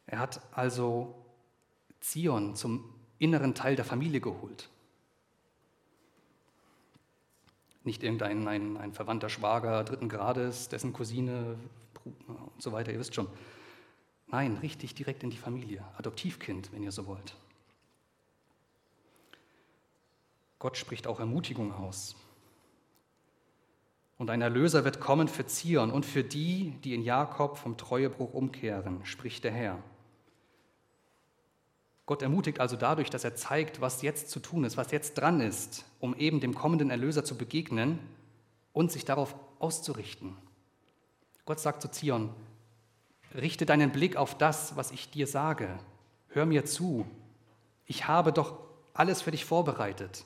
Er 0.06 0.18
hat 0.18 0.42
also 0.52 1.14
Zion 2.00 2.56
zum 2.56 2.94
inneren 3.18 3.54
Teil 3.54 3.74
der 3.74 3.86
Familie 3.86 4.20
geholt. 4.20 4.68
Nicht 7.86 8.02
irgendein 8.02 8.48
ein, 8.48 8.76
ein 8.76 8.92
verwandter 8.92 9.28
Schwager 9.28 9.84
dritten 9.84 10.08
Grades, 10.08 10.68
dessen 10.68 10.92
Cousine 10.92 11.56
und 12.04 12.60
so 12.60 12.72
weiter, 12.72 12.92
ihr 12.92 12.98
wisst 12.98 13.14
schon. 13.14 13.28
Nein, 14.26 14.56
richtig 14.56 14.96
direkt 14.96 15.22
in 15.22 15.30
die 15.30 15.36
Familie. 15.36 15.84
Adoptivkind, 15.96 16.72
wenn 16.72 16.82
ihr 16.82 16.90
so 16.90 17.06
wollt. 17.06 17.36
Gott 20.58 20.76
spricht 20.76 21.06
auch 21.06 21.20
Ermutigung 21.20 21.72
aus. 21.72 22.16
Und 24.18 24.30
ein 24.30 24.42
Erlöser 24.42 24.84
wird 24.84 24.98
kommen 24.98 25.28
für 25.28 25.46
Zion 25.46 25.92
und 25.92 26.04
für 26.04 26.24
die, 26.24 26.72
die 26.82 26.92
in 26.92 27.02
Jakob 27.02 27.56
vom 27.56 27.76
Treuebruch 27.76 28.34
umkehren, 28.34 29.04
spricht 29.04 29.44
der 29.44 29.52
Herr. 29.52 29.78
Gott 32.06 32.22
ermutigt 32.22 32.60
also 32.60 32.76
dadurch, 32.76 33.10
dass 33.10 33.24
er 33.24 33.34
zeigt, 33.34 33.80
was 33.80 34.00
jetzt 34.00 34.30
zu 34.30 34.38
tun 34.38 34.62
ist, 34.62 34.76
was 34.76 34.92
jetzt 34.92 35.14
dran 35.14 35.40
ist, 35.40 35.84
um 35.98 36.14
eben 36.14 36.40
dem 36.40 36.54
kommenden 36.54 36.90
Erlöser 36.90 37.24
zu 37.24 37.36
begegnen 37.36 37.98
und 38.72 38.92
sich 38.92 39.04
darauf 39.04 39.34
auszurichten. 39.58 40.36
Gott 41.44 41.58
sagt 41.58 41.82
zu 41.82 41.90
Zion, 41.90 42.32
richte 43.34 43.66
deinen 43.66 43.90
Blick 43.90 44.16
auf 44.16 44.38
das, 44.38 44.76
was 44.76 44.92
ich 44.92 45.10
dir 45.10 45.26
sage. 45.26 45.68
Hör 46.28 46.46
mir 46.46 46.64
zu. 46.64 47.06
Ich 47.86 48.06
habe 48.06 48.32
doch 48.32 48.58
alles 48.94 49.22
für 49.22 49.32
dich 49.32 49.44
vorbereitet. 49.44 50.24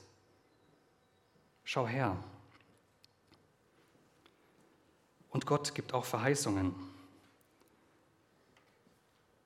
Schau 1.63 1.87
her. 1.87 2.15
Und 5.31 5.45
Gott 5.45 5.73
gibt 5.73 5.93
auch 5.93 6.05
Verheißungen. 6.05 6.75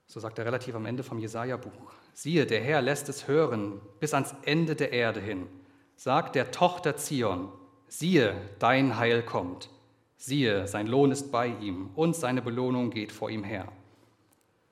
So 0.07 0.19
sagt 0.19 0.39
er 0.39 0.45
relativ 0.45 0.75
am 0.75 0.85
Ende 0.85 1.03
vom 1.03 1.19
Jesaja-Buch. 1.19 1.93
Siehe, 2.17 2.45
der 2.45 2.61
Herr 2.61 2.81
lässt 2.81 3.09
es 3.09 3.27
hören 3.27 3.81
bis 3.99 4.13
ans 4.13 4.33
Ende 4.43 4.77
der 4.77 4.93
Erde 4.93 5.19
hin. 5.19 5.47
Sagt 5.97 6.35
der 6.35 6.49
Tochter 6.49 6.95
Zion, 6.95 7.49
siehe, 7.89 8.33
dein 8.57 8.97
Heil 8.97 9.21
kommt. 9.21 9.69
Siehe, 10.15 10.65
sein 10.65 10.87
Lohn 10.87 11.11
ist 11.11 11.29
bei 11.29 11.47
ihm 11.47 11.89
und 11.93 12.15
seine 12.15 12.41
Belohnung 12.41 12.89
geht 12.89 13.11
vor 13.11 13.29
ihm 13.29 13.43
her. 13.43 13.67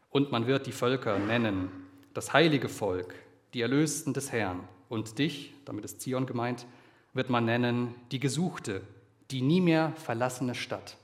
Und 0.10 0.32
man 0.32 0.48
wird 0.48 0.68
die 0.68 0.72
Völker 0.72 1.20
nennen, 1.20 1.70
das 2.14 2.32
heilige 2.32 2.70
Volk, 2.70 3.14
die 3.54 3.60
Erlösten 3.60 4.14
des 4.14 4.32
Herrn. 4.32 4.62
Und 4.88 5.20
dich, 5.20 5.54
damit 5.66 5.84
ist 5.84 6.00
Zion 6.00 6.26
gemeint, 6.26 6.66
wird 7.12 7.30
man 7.30 7.44
nennen, 7.44 7.94
die 8.14 8.22
Gesuchte, 8.22 8.84
die 9.32 9.42
nie 9.42 9.60
mehr 9.60 9.92
verlassene 9.98 10.56
Stadt. 10.56 10.96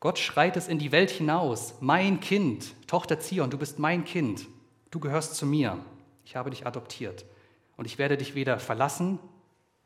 Gott 0.00 0.18
schreit 0.18 0.56
es 0.56 0.66
in 0.66 0.80
die 0.80 0.90
Welt 0.90 1.10
hinaus, 1.10 1.74
mein 1.80 2.18
Kind, 2.18 2.74
Tochter 2.88 3.20
Zion, 3.20 3.50
du 3.50 3.58
bist 3.58 3.78
mein 3.78 4.04
Kind, 4.04 4.48
du 4.96 5.00
gehörst 5.00 5.34
zu 5.34 5.44
mir, 5.44 5.78
ich 6.24 6.36
habe 6.36 6.48
dich 6.48 6.66
adoptiert 6.66 7.26
und 7.76 7.84
ich 7.84 7.98
werde 7.98 8.16
dich 8.16 8.34
weder 8.34 8.58
verlassen 8.58 9.18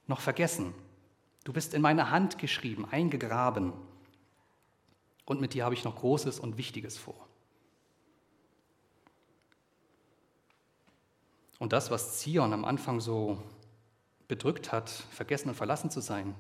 noch 0.07 0.21
vergessen. 0.21 0.73
Du 1.43 1.53
bist 1.53 1.75
in 1.75 1.83
meine 1.83 2.13
Hand 2.13 2.39
geschrieben, 2.39 2.87
eingegraben. 2.89 3.73
Und 5.25 5.41
mit 5.41 5.53
dir 5.55 5.65
habe 5.65 5.75
ich 5.75 5.83
noch 5.83 5.97
Großes 5.97 6.39
und 6.39 6.59
Wichtiges 6.59 6.97
vor. 6.97 7.27
Und 11.59 11.73
das, 11.73 11.91
was 11.91 12.21
Zion 12.21 12.53
am 12.53 12.65
Anfang 12.65 13.01
so 13.01 13.43
bedrückt 14.29 14.71
hat, 14.71 14.91
vergessen 14.91 15.49
und 15.49 15.57
verlassen 15.57 15.91
zu 15.91 16.01
sein, 16.01 16.37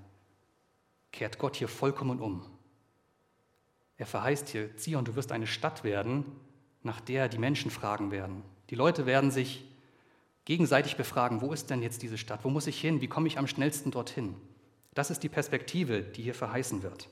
kehrt 1.10 1.38
Gott 1.38 1.56
hier 1.56 1.68
vollkommen 1.68 2.20
um. 2.20 2.46
Er 3.96 4.06
verheißt 4.06 4.48
hier, 4.48 4.76
Zion, 4.76 5.04
du 5.04 5.16
wirst 5.16 5.32
eine 5.32 5.48
Stadt 5.48 5.82
werden, 5.82 6.24
nach 6.84 7.00
der 7.00 7.28
die 7.28 7.38
Menschen 7.38 7.72
fragen 7.72 8.12
werden. 8.12 8.44
Die 8.70 8.76
Leute 8.76 9.04
werden 9.04 9.32
sich 9.32 9.64
gegenseitig 10.44 10.96
befragen, 10.96 11.40
wo 11.40 11.52
ist 11.52 11.70
denn 11.70 11.82
jetzt 11.82 12.02
diese 12.02 12.16
Stadt? 12.16 12.44
Wo 12.44 12.50
muss 12.50 12.68
ich 12.68 12.80
hin? 12.80 13.00
Wie 13.00 13.08
komme 13.08 13.26
ich 13.26 13.36
am 13.36 13.48
schnellsten 13.48 13.90
dorthin? 13.90 14.36
Das 14.94 15.10
ist 15.10 15.24
die 15.24 15.28
Perspektive, 15.28 16.02
die 16.02 16.22
hier 16.22 16.34
verheißen 16.34 16.82
wird. 16.82 17.08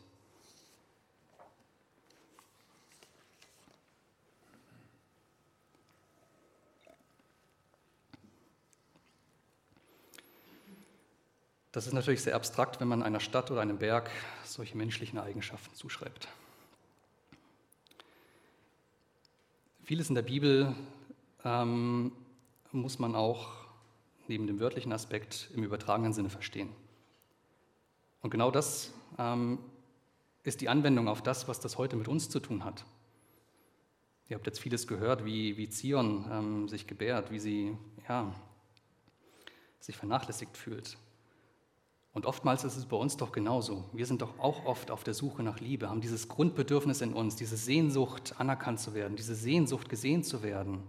Das 11.73 11.87
ist 11.87 11.93
natürlich 11.93 12.23
sehr 12.23 12.35
abstrakt, 12.35 12.81
wenn 12.81 12.89
man 12.89 13.03
einer 13.03 13.21
Stadt 13.21 13.51
oder 13.51 13.61
einem 13.61 13.79
Berg 13.79 14.11
solche 14.45 14.77
menschlichen 14.77 15.19
Eigenschaften 15.19 15.75
zuschreibt. 15.75 16.29
Vieles 19.85 20.09
in 20.09 20.15
der 20.15 20.23
Bibel 20.23 20.75
ähm, 21.49 22.13
muss 22.73 22.99
man 22.99 23.15
auch 23.15 23.49
neben 24.29 24.47
dem 24.47 24.61
wörtlichen 24.61 24.93
Aspekt 24.93 25.51
im 25.55 25.65
übertragenen 25.65 26.13
Sinne 26.13 26.29
verstehen. 26.29 26.69
Und 28.21 28.31
genau 28.31 28.51
das 28.51 28.93
ähm, 29.19 29.59
ist 30.43 30.61
die 30.61 30.69
Anwendung 30.69 31.09
auf 31.09 31.23
das, 31.23 31.49
was 31.49 31.61
das 31.61 31.79
heute 31.79 31.97
mit 31.97 32.09
uns 32.09 32.29
zu 32.29 32.41
tun 32.41 32.65
hat. 32.65 32.85
Ihr 34.29 34.37
habt 34.37 34.47
jetzt 34.47 34.61
vieles 34.61 34.87
gehört, 34.87 35.25
wie, 35.25 35.57
wie 35.57 35.71
Zion 35.71 36.27
ähm, 36.31 36.69
sich 36.69 36.87
gebärt, 36.87 37.31
wie 37.31 37.39
sie 37.39 37.77
ja, 38.07 38.35
sich 39.81 39.97
vernachlässigt 39.97 40.57
fühlt. 40.57 40.99
Und 42.13 42.27
oftmals 42.27 42.65
ist 42.65 42.77
es 42.77 42.85
bei 42.85 42.97
uns 42.97 43.17
doch 43.17 43.33
genauso. 43.33 43.85
Wir 43.93 44.05
sind 44.05 44.21
doch 44.21 44.39
auch 44.39 44.67
oft 44.67 44.91
auf 44.91 45.05
der 45.05 45.15
Suche 45.15 45.43
nach 45.43 45.61
Liebe, 45.61 45.89
haben 45.89 46.01
dieses 46.01 46.29
Grundbedürfnis 46.29 47.01
in 47.01 47.15
uns, 47.15 47.37
diese 47.37 47.57
Sehnsucht 47.57 48.35
anerkannt 48.39 48.81
zu 48.81 48.93
werden, 48.93 49.17
diese 49.17 49.35
Sehnsucht 49.35 49.89
gesehen 49.89 50.23
zu 50.25 50.43
werden. 50.43 50.83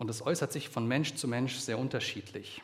Und 0.00 0.10
es 0.10 0.26
äußert 0.26 0.50
sich 0.50 0.68
von 0.68 0.88
Mensch 0.88 1.14
zu 1.14 1.28
Mensch 1.28 1.58
sehr 1.58 1.78
unterschiedlich. 1.78 2.60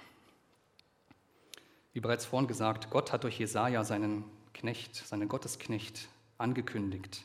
Wie 1.93 2.01
bereits 2.01 2.25
vorhin 2.25 2.49
gesagt, 2.49 2.91
Gott 2.91 3.13
hat 3.13 3.23
durch 3.23 3.39
Jesaja 3.39 3.85
seinen 3.85 4.25
Knecht, 4.53 4.97
seinen 4.97 5.29
Gottesknecht 5.29 6.09
angekündigt 6.37 7.25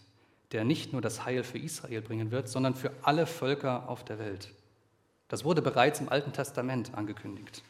der 0.52 0.66
nicht 0.66 0.92
nur 0.92 1.02
das 1.02 1.26
Heil 1.26 1.44
für 1.44 1.58
Israel 1.58 2.02
bringen 2.02 2.32
wird, 2.32 2.50
sondern 2.50 2.76
für 2.76 2.92
alle 3.04 3.26
Völker 3.26 3.88
auf 3.88 4.04
der 4.04 4.20
Welt. 4.20 4.54
Das 5.28 5.46
wurde 5.46 5.62
bereits 5.62 6.02
im 6.02 6.10
Alten 6.10 6.34
Testament 6.34 6.94
angekündigt. 6.94 7.64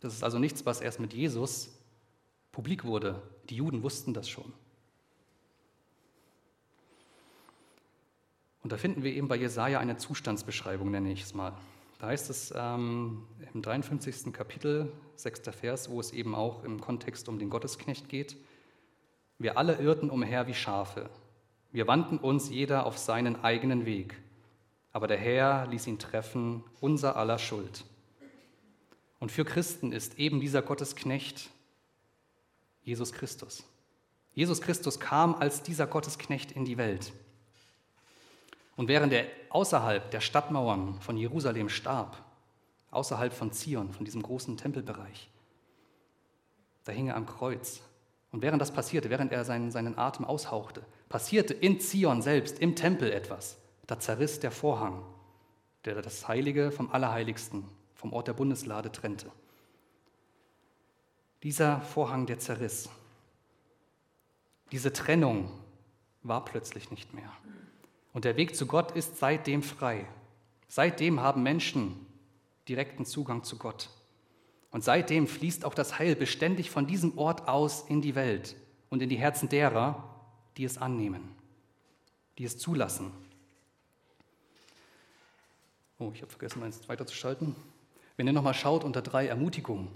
Das 0.00 0.14
ist 0.14 0.24
also 0.24 0.38
nichts, 0.38 0.64
was 0.64 0.80
erst 0.80 1.00
mit 1.00 1.12
Jesus 1.12 1.70
publik 2.52 2.84
wurde. 2.84 3.22
Die 3.50 3.56
Juden 3.56 3.82
wussten 3.82 4.14
das 4.14 4.28
schon. 4.28 4.52
Und 8.62 8.72
da 8.72 8.78
finden 8.78 9.02
wir 9.02 9.12
eben 9.12 9.28
bei 9.28 9.36
Jesaja 9.36 9.78
eine 9.78 9.98
Zustandsbeschreibung, 9.98 10.90
nenne 10.90 11.12
ich 11.12 11.22
es 11.22 11.34
mal. 11.34 11.52
Da 11.98 12.08
heißt 12.08 12.30
es 12.30 12.52
ähm, 12.56 13.26
im 13.52 13.62
53. 13.62 14.32
Kapitel, 14.32 14.92
6. 15.16 15.42
Vers, 15.50 15.90
wo 15.90 16.00
es 16.00 16.12
eben 16.12 16.34
auch 16.34 16.64
im 16.64 16.80
Kontext 16.80 17.28
um 17.28 17.38
den 17.38 17.50
Gottesknecht 17.50 18.08
geht: 18.08 18.36
Wir 19.38 19.56
alle 19.56 19.76
irrten 19.76 20.10
umher 20.10 20.46
wie 20.46 20.54
Schafe. 20.54 21.08
Wir 21.72 21.86
wandten 21.86 22.18
uns 22.18 22.50
jeder 22.50 22.86
auf 22.86 22.98
seinen 22.98 23.42
eigenen 23.42 23.84
Weg, 23.84 24.16
aber 24.92 25.08
der 25.08 25.18
Herr 25.18 25.66
ließ 25.66 25.86
ihn 25.86 25.98
treffen, 25.98 26.62
unser 26.80 27.16
aller 27.16 27.38
Schuld. 27.38 27.84
Und 29.18 29.32
für 29.32 29.44
Christen 29.44 29.90
ist 29.92 30.18
eben 30.18 30.40
dieser 30.40 30.62
Gottesknecht 30.62 31.50
Jesus 32.84 33.12
Christus. 33.12 33.64
Jesus 34.34 34.60
Christus 34.60 35.00
kam 35.00 35.34
als 35.34 35.62
dieser 35.62 35.86
Gottesknecht 35.86 36.52
in 36.52 36.64
die 36.64 36.76
Welt. 36.76 37.12
Und 38.76 38.88
während 38.88 39.12
er 39.12 39.26
außerhalb 39.50 40.10
der 40.10 40.20
Stadtmauern 40.20 41.00
von 41.00 41.16
Jerusalem 41.16 41.68
starb, 41.68 42.16
außerhalb 42.90 43.32
von 43.32 43.52
Zion, 43.52 43.92
von 43.92 44.04
diesem 44.04 44.22
großen 44.22 44.56
Tempelbereich, 44.56 45.30
da 46.84 46.92
hing 46.92 47.08
er 47.08 47.16
am 47.16 47.26
Kreuz. 47.26 47.80
Und 48.30 48.42
während 48.42 48.60
das 48.60 48.72
passierte, 48.72 49.10
während 49.10 49.32
er 49.32 49.44
seinen, 49.44 49.70
seinen 49.70 49.96
Atem 49.96 50.24
aushauchte, 50.24 50.84
passierte 51.08 51.54
in 51.54 51.80
Zion 51.80 52.20
selbst, 52.20 52.58
im 52.58 52.74
Tempel 52.74 53.12
etwas. 53.12 53.58
Da 53.86 53.98
zerriss 53.98 54.40
der 54.40 54.50
Vorhang, 54.50 55.02
der 55.84 56.02
das 56.02 56.26
Heilige 56.26 56.70
vom 56.70 56.90
Allerheiligsten, 56.90 57.64
vom 57.94 58.12
Ort 58.12 58.28
der 58.28 58.32
Bundeslade 58.32 58.90
trennte. 58.90 59.30
Dieser 61.42 61.80
Vorhang, 61.80 62.26
der 62.26 62.38
zerriss. 62.38 62.88
Diese 64.72 64.92
Trennung 64.92 65.50
war 66.22 66.44
plötzlich 66.44 66.90
nicht 66.90 67.14
mehr. 67.14 67.30
Und 68.14 68.24
der 68.24 68.36
Weg 68.36 68.56
zu 68.56 68.66
Gott 68.66 68.92
ist 68.92 69.18
seitdem 69.18 69.62
frei. 69.62 70.06
Seitdem 70.68 71.20
haben 71.20 71.42
Menschen 71.42 72.06
direkten 72.68 73.04
Zugang 73.04 73.44
zu 73.44 73.58
Gott. 73.58 73.90
Und 74.70 74.82
seitdem 74.82 75.26
fließt 75.26 75.64
auch 75.64 75.74
das 75.74 75.98
Heil 75.98 76.16
beständig 76.16 76.70
von 76.70 76.86
diesem 76.86 77.18
Ort 77.18 77.48
aus 77.48 77.82
in 77.88 78.00
die 78.00 78.14
Welt 78.14 78.56
und 78.88 79.02
in 79.02 79.08
die 79.08 79.16
Herzen 79.16 79.48
derer, 79.48 80.02
die 80.56 80.64
es 80.64 80.78
annehmen, 80.78 81.28
die 82.38 82.44
es 82.44 82.56
zulassen. 82.56 83.12
Oh, 85.98 86.10
ich 86.14 86.22
habe 86.22 86.30
vergessen, 86.30 86.62
eins 86.62 86.88
weiterzuschalten. 86.88 87.54
Wenn 88.16 88.26
ihr 88.26 88.32
nochmal 88.32 88.54
schaut 88.54 88.84
unter 88.84 89.02
drei 89.02 89.26
Ermutigungen, 89.26 89.88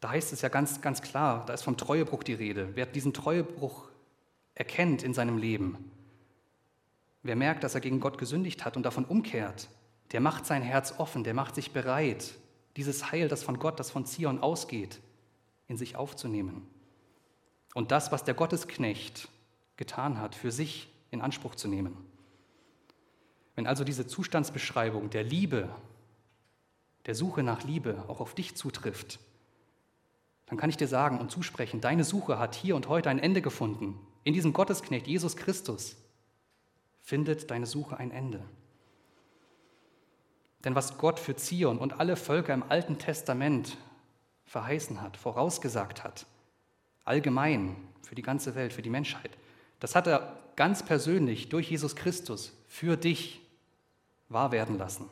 da 0.00 0.10
heißt 0.10 0.32
es 0.32 0.42
ja 0.42 0.48
ganz, 0.48 0.80
ganz 0.80 1.02
klar, 1.02 1.44
da 1.46 1.54
ist 1.54 1.62
vom 1.62 1.76
Treuebruch 1.76 2.22
die 2.22 2.34
Rede. 2.34 2.70
Wer 2.74 2.86
diesen 2.86 3.12
Treuebruch 3.12 3.88
erkennt 4.54 5.02
in 5.02 5.14
seinem 5.14 5.38
Leben, 5.38 5.90
wer 7.22 7.36
merkt, 7.36 7.64
dass 7.64 7.74
er 7.74 7.80
gegen 7.80 8.00
Gott 8.00 8.18
gesündigt 8.18 8.64
hat 8.64 8.76
und 8.76 8.84
davon 8.84 9.04
umkehrt, 9.04 9.68
der 10.12 10.20
macht 10.20 10.46
sein 10.46 10.62
Herz 10.62 10.94
offen, 10.98 11.24
der 11.24 11.34
macht 11.34 11.54
sich 11.54 11.72
bereit, 11.72 12.34
dieses 12.76 13.10
Heil, 13.10 13.28
das 13.28 13.42
von 13.42 13.58
Gott, 13.58 13.78
das 13.78 13.90
von 13.90 14.06
Zion 14.06 14.40
ausgeht, 14.40 15.00
in 15.68 15.76
sich 15.76 15.96
aufzunehmen 15.96 16.66
und 17.74 17.90
das, 17.90 18.12
was 18.12 18.24
der 18.24 18.34
Gottesknecht 18.34 19.28
getan 19.76 20.18
hat, 20.18 20.34
für 20.34 20.50
sich 20.50 20.88
in 21.10 21.20
Anspruch 21.20 21.54
zu 21.54 21.68
nehmen. 21.68 21.96
Wenn 23.54 23.66
also 23.66 23.84
diese 23.84 24.06
Zustandsbeschreibung 24.06 25.10
der 25.10 25.24
Liebe, 25.24 25.68
der 27.06 27.14
Suche 27.14 27.42
nach 27.42 27.64
Liebe 27.64 28.04
auch 28.08 28.20
auf 28.20 28.34
dich 28.34 28.56
zutrifft, 28.56 29.18
dann 30.46 30.58
kann 30.58 30.70
ich 30.70 30.76
dir 30.76 30.88
sagen 30.88 31.18
und 31.18 31.30
zusprechen, 31.30 31.80
deine 31.80 32.04
Suche 32.04 32.38
hat 32.38 32.54
hier 32.54 32.74
und 32.74 32.88
heute 32.88 33.08
ein 33.08 33.20
Ende 33.20 33.40
gefunden. 33.40 33.98
In 34.24 34.34
diesem 34.34 34.52
Gottesknecht 34.52 35.06
Jesus 35.06 35.36
Christus 35.36 35.96
findet 37.10 37.50
deine 37.50 37.66
Suche 37.66 37.96
ein 37.96 38.12
Ende. 38.12 38.40
Denn 40.64 40.76
was 40.76 40.96
Gott 40.96 41.18
für 41.18 41.34
Zion 41.34 41.76
und 41.78 41.98
alle 41.98 42.14
Völker 42.14 42.54
im 42.54 42.62
Alten 42.62 42.98
Testament 42.98 43.76
verheißen 44.44 45.02
hat, 45.02 45.16
vorausgesagt 45.16 46.04
hat, 46.04 46.24
allgemein, 47.04 47.74
für 48.02 48.14
die 48.14 48.22
ganze 48.22 48.54
Welt, 48.54 48.72
für 48.72 48.82
die 48.82 48.90
Menschheit. 48.90 49.36
Das 49.80 49.96
hat 49.96 50.06
er 50.06 50.38
ganz 50.54 50.84
persönlich 50.84 51.48
durch 51.48 51.68
Jesus 51.68 51.96
Christus 51.96 52.52
für 52.68 52.96
dich 52.96 53.40
wahr 54.28 54.52
werden 54.52 54.78
lassen. 54.78 55.10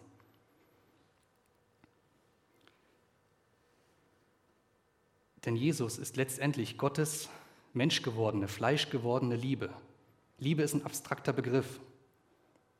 Denn 5.44 5.56
Jesus 5.56 5.98
ist 5.98 6.16
letztendlich 6.16 6.78
Gottes 6.78 7.28
menschgewordene, 7.72 8.46
fleischgewordene 8.46 9.34
Liebe. 9.34 9.70
Liebe 10.38 10.62
ist 10.62 10.74
ein 10.74 10.87
abstrakter 10.87 11.32
Begriff. 11.32 11.80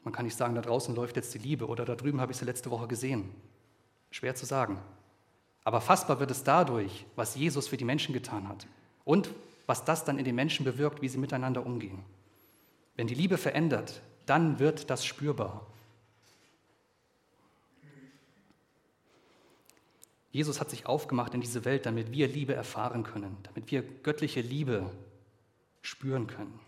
Man 0.05 0.13
kann 0.13 0.25
nicht 0.25 0.37
sagen, 0.37 0.55
da 0.55 0.61
draußen 0.61 0.95
läuft 0.95 1.17
jetzt 1.17 1.35
die 1.35 1.39
Liebe 1.39 1.67
oder 1.67 1.85
da 1.85 1.95
drüben 1.95 2.21
habe 2.21 2.33
ich 2.33 2.39
sie 2.39 2.45
letzte 2.45 2.71
Woche 2.71 2.87
gesehen. 2.87 3.31
Schwer 4.11 4.35
zu 4.35 4.47
sagen. 4.47 4.79
Aber 5.65 5.81
fassbar 5.81 6.19
wird 6.21 6.31
es 6.31 6.45
dadurch, 6.45 7.05
was 7.15 7.35
Jesus 7.35 7.69
für 7.69 7.77
die 7.77 7.85
Menschen 7.85 8.15
getan 8.15 8.49
hat 8.49 8.67
und 9.05 9.31
was 9.67 9.85
das 9.85 10.05
dann 10.05 10.19
in 10.19 10.25
den 10.25 10.35
Menschen 10.35 10.65
bewirkt, 10.65 11.03
wie 11.03 11.09
sie 11.09 11.19
miteinander 11.19 11.67
umgehen. 11.67 12.03
Wenn 12.97 13.07
die 13.07 13.15
Liebe 13.15 13.37
verändert, 13.37 14.01
dann 14.25 14.59
wird 14.59 14.89
das 14.91 15.05
spürbar. 15.05 15.67
Jesus 20.31 20.61
hat 20.61 20.71
sich 20.71 20.87
aufgemacht 20.87 21.35
in 21.35 21.41
diese 21.41 21.65
Welt, 21.65 21.87
damit 21.87 22.13
wir 22.13 22.29
Liebe 22.29 22.55
erfahren 22.55 23.03
können, 23.03 23.37
damit 23.43 23.71
wir 23.71 23.83
göttliche 23.83 24.41
Liebe 24.41 24.91
spüren 25.83 26.27
können. 26.27 26.59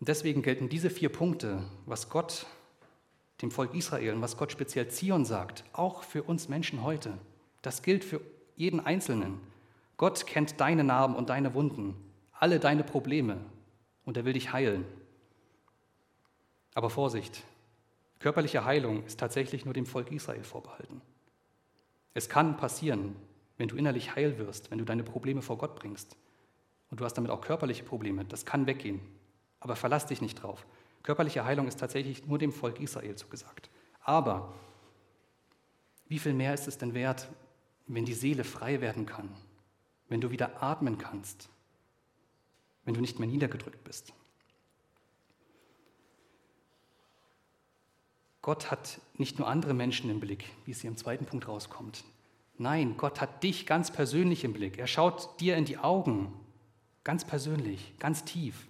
Und 0.00 0.08
deswegen 0.08 0.42
gelten 0.42 0.68
diese 0.68 0.90
vier 0.90 1.10
Punkte, 1.10 1.62
was 1.86 2.08
Gott 2.08 2.46
dem 3.42 3.50
Volk 3.50 3.74
Israel 3.74 4.14
und 4.14 4.22
was 4.22 4.36
Gott 4.36 4.52
speziell 4.52 4.88
Zion 4.88 5.24
sagt, 5.24 5.64
auch 5.72 6.02
für 6.02 6.22
uns 6.22 6.48
Menschen 6.48 6.82
heute. 6.82 7.16
Das 7.62 7.82
gilt 7.82 8.04
für 8.04 8.20
jeden 8.56 8.80
Einzelnen. 8.80 9.40
Gott 9.96 10.26
kennt 10.26 10.60
deine 10.60 10.84
Narben 10.84 11.14
und 11.14 11.28
deine 11.28 11.54
Wunden, 11.54 11.94
alle 12.32 12.58
deine 12.58 12.84
Probleme 12.84 13.38
und 14.04 14.16
er 14.16 14.24
will 14.24 14.32
dich 14.32 14.52
heilen. 14.52 14.84
Aber 16.74 16.88
Vorsicht, 16.88 17.42
körperliche 18.18 18.64
Heilung 18.64 19.04
ist 19.04 19.20
tatsächlich 19.20 19.64
nur 19.64 19.74
dem 19.74 19.86
Volk 19.86 20.10
Israel 20.10 20.44
vorbehalten. 20.44 21.02
Es 22.14 22.28
kann 22.28 22.56
passieren, 22.56 23.16
wenn 23.58 23.68
du 23.68 23.76
innerlich 23.76 24.14
heil 24.14 24.38
wirst, 24.38 24.70
wenn 24.70 24.78
du 24.78 24.84
deine 24.84 25.02
Probleme 25.04 25.42
vor 25.42 25.58
Gott 25.58 25.74
bringst 25.76 26.16
und 26.90 27.00
du 27.00 27.04
hast 27.04 27.14
damit 27.14 27.30
auch 27.30 27.42
körperliche 27.42 27.84
Probleme, 27.84 28.24
das 28.24 28.46
kann 28.46 28.66
weggehen. 28.66 29.00
Aber 29.60 29.76
verlass 29.76 30.06
dich 30.06 30.20
nicht 30.20 30.42
drauf. 30.42 30.66
Körperliche 31.02 31.44
Heilung 31.44 31.68
ist 31.68 31.78
tatsächlich 31.78 32.26
nur 32.26 32.38
dem 32.38 32.52
Volk 32.52 32.80
Israel 32.80 33.14
zugesagt. 33.16 33.70
Aber 34.02 34.54
wie 36.08 36.18
viel 36.18 36.34
mehr 36.34 36.52
ist 36.54 36.66
es 36.66 36.78
denn 36.78 36.94
wert, 36.94 37.28
wenn 37.86 38.04
die 38.04 38.14
Seele 38.14 38.44
frei 38.44 38.80
werden 38.80 39.06
kann, 39.06 39.30
wenn 40.08 40.20
du 40.20 40.30
wieder 40.30 40.62
atmen 40.62 40.98
kannst, 40.98 41.48
wenn 42.84 42.94
du 42.94 43.00
nicht 43.00 43.18
mehr 43.18 43.28
niedergedrückt 43.28 43.84
bist. 43.84 44.12
Gott 48.42 48.70
hat 48.70 49.00
nicht 49.18 49.38
nur 49.38 49.48
andere 49.48 49.74
Menschen 49.74 50.10
im 50.10 50.20
Blick, 50.20 50.46
wie 50.64 50.70
es 50.70 50.80
hier 50.80 50.90
im 50.90 50.96
zweiten 50.96 51.26
Punkt 51.26 51.46
rauskommt. 51.46 52.04
Nein, 52.58 52.96
Gott 52.96 53.20
hat 53.20 53.42
dich 53.42 53.66
ganz 53.66 53.90
persönlich 53.90 54.44
im 54.44 54.52
Blick. 54.52 54.78
Er 54.78 54.86
schaut 54.86 55.40
dir 55.40 55.56
in 55.56 55.64
die 55.64 55.78
Augen, 55.78 56.32
ganz 57.04 57.24
persönlich, 57.24 57.94
ganz 57.98 58.24
tief. 58.24 58.66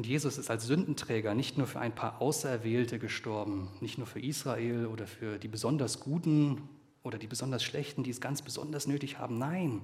Und 0.00 0.06
Jesus 0.06 0.38
ist 0.38 0.48
als 0.48 0.64
Sündenträger 0.64 1.34
nicht 1.34 1.58
nur 1.58 1.66
für 1.66 1.78
ein 1.78 1.94
paar 1.94 2.22
Auserwählte 2.22 2.98
gestorben, 2.98 3.68
nicht 3.82 3.98
nur 3.98 4.06
für 4.06 4.18
Israel 4.18 4.86
oder 4.86 5.06
für 5.06 5.38
die 5.38 5.46
besonders 5.46 6.00
Guten 6.00 6.70
oder 7.02 7.18
die 7.18 7.26
besonders 7.26 7.62
Schlechten, 7.62 8.02
die 8.02 8.08
es 8.08 8.22
ganz 8.22 8.40
besonders 8.40 8.86
nötig 8.86 9.18
haben. 9.18 9.36
Nein, 9.36 9.82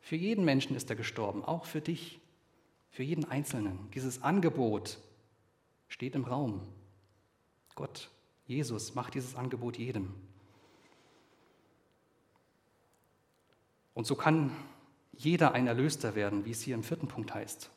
für 0.00 0.16
jeden 0.16 0.46
Menschen 0.46 0.74
ist 0.74 0.88
er 0.88 0.96
gestorben, 0.96 1.44
auch 1.44 1.66
für 1.66 1.82
dich, 1.82 2.22
für 2.88 3.02
jeden 3.02 3.26
Einzelnen. 3.26 3.78
Dieses 3.92 4.22
Angebot 4.22 4.96
steht 5.88 6.14
im 6.14 6.24
Raum. 6.24 6.62
Gott, 7.74 8.08
Jesus, 8.46 8.94
macht 8.94 9.12
dieses 9.12 9.34
Angebot 9.34 9.76
jedem. 9.76 10.14
Und 13.92 14.06
so 14.06 14.14
kann 14.14 14.56
jeder 15.12 15.52
ein 15.52 15.66
Erlöster 15.66 16.14
werden, 16.14 16.46
wie 16.46 16.52
es 16.52 16.62
hier 16.62 16.74
im 16.74 16.82
vierten 16.82 17.08
Punkt 17.08 17.34
heißt. 17.34 17.68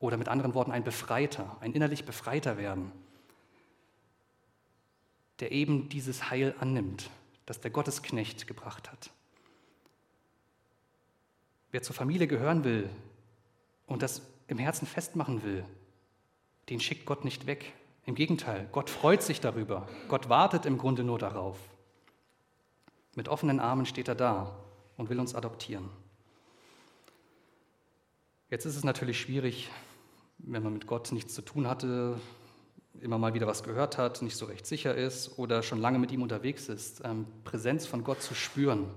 Oder 0.00 0.16
mit 0.16 0.28
anderen 0.28 0.54
Worten 0.54 0.70
ein 0.70 0.84
Befreiter, 0.84 1.56
ein 1.60 1.72
innerlich 1.72 2.04
Befreiter 2.04 2.56
werden, 2.56 2.92
der 5.40 5.52
eben 5.52 5.88
dieses 5.88 6.30
Heil 6.30 6.54
annimmt, 6.60 7.10
das 7.46 7.60
der 7.60 7.70
Gottesknecht 7.70 8.46
gebracht 8.46 8.90
hat. 8.90 9.10
Wer 11.70 11.82
zur 11.82 11.94
Familie 11.94 12.26
gehören 12.26 12.64
will 12.64 12.88
und 13.86 14.02
das 14.02 14.22
im 14.46 14.58
Herzen 14.58 14.86
festmachen 14.86 15.42
will, 15.42 15.64
den 16.68 16.80
schickt 16.80 17.06
Gott 17.06 17.24
nicht 17.24 17.46
weg. 17.46 17.72
Im 18.06 18.14
Gegenteil, 18.14 18.68
Gott 18.72 18.88
freut 18.88 19.22
sich 19.22 19.40
darüber. 19.40 19.88
Gott 20.08 20.28
wartet 20.28 20.64
im 20.64 20.78
Grunde 20.78 21.04
nur 21.04 21.18
darauf. 21.18 21.58
Mit 23.14 23.28
offenen 23.28 23.60
Armen 23.60 23.84
steht 23.84 24.08
er 24.08 24.14
da 24.14 24.56
und 24.96 25.10
will 25.10 25.20
uns 25.20 25.34
adoptieren. 25.34 25.90
Jetzt 28.50 28.64
ist 28.64 28.76
es 28.76 28.84
natürlich 28.84 29.20
schwierig, 29.20 29.68
wenn 30.38 30.62
man 30.62 30.72
mit 30.72 30.86
Gott 30.86 31.12
nichts 31.12 31.34
zu 31.34 31.42
tun 31.42 31.66
hatte, 31.68 32.18
immer 33.00 33.18
mal 33.18 33.34
wieder 33.34 33.46
was 33.46 33.62
gehört 33.62 33.98
hat, 33.98 34.22
nicht 34.22 34.36
so 34.36 34.46
recht 34.46 34.66
sicher 34.66 34.94
ist 34.94 35.38
oder 35.38 35.62
schon 35.62 35.80
lange 35.80 35.98
mit 35.98 36.10
ihm 36.10 36.22
unterwegs 36.22 36.68
ist, 36.68 37.02
ähm, 37.04 37.26
Präsenz 37.44 37.86
von 37.86 38.04
Gott 38.04 38.22
zu 38.22 38.34
spüren. 38.34 38.88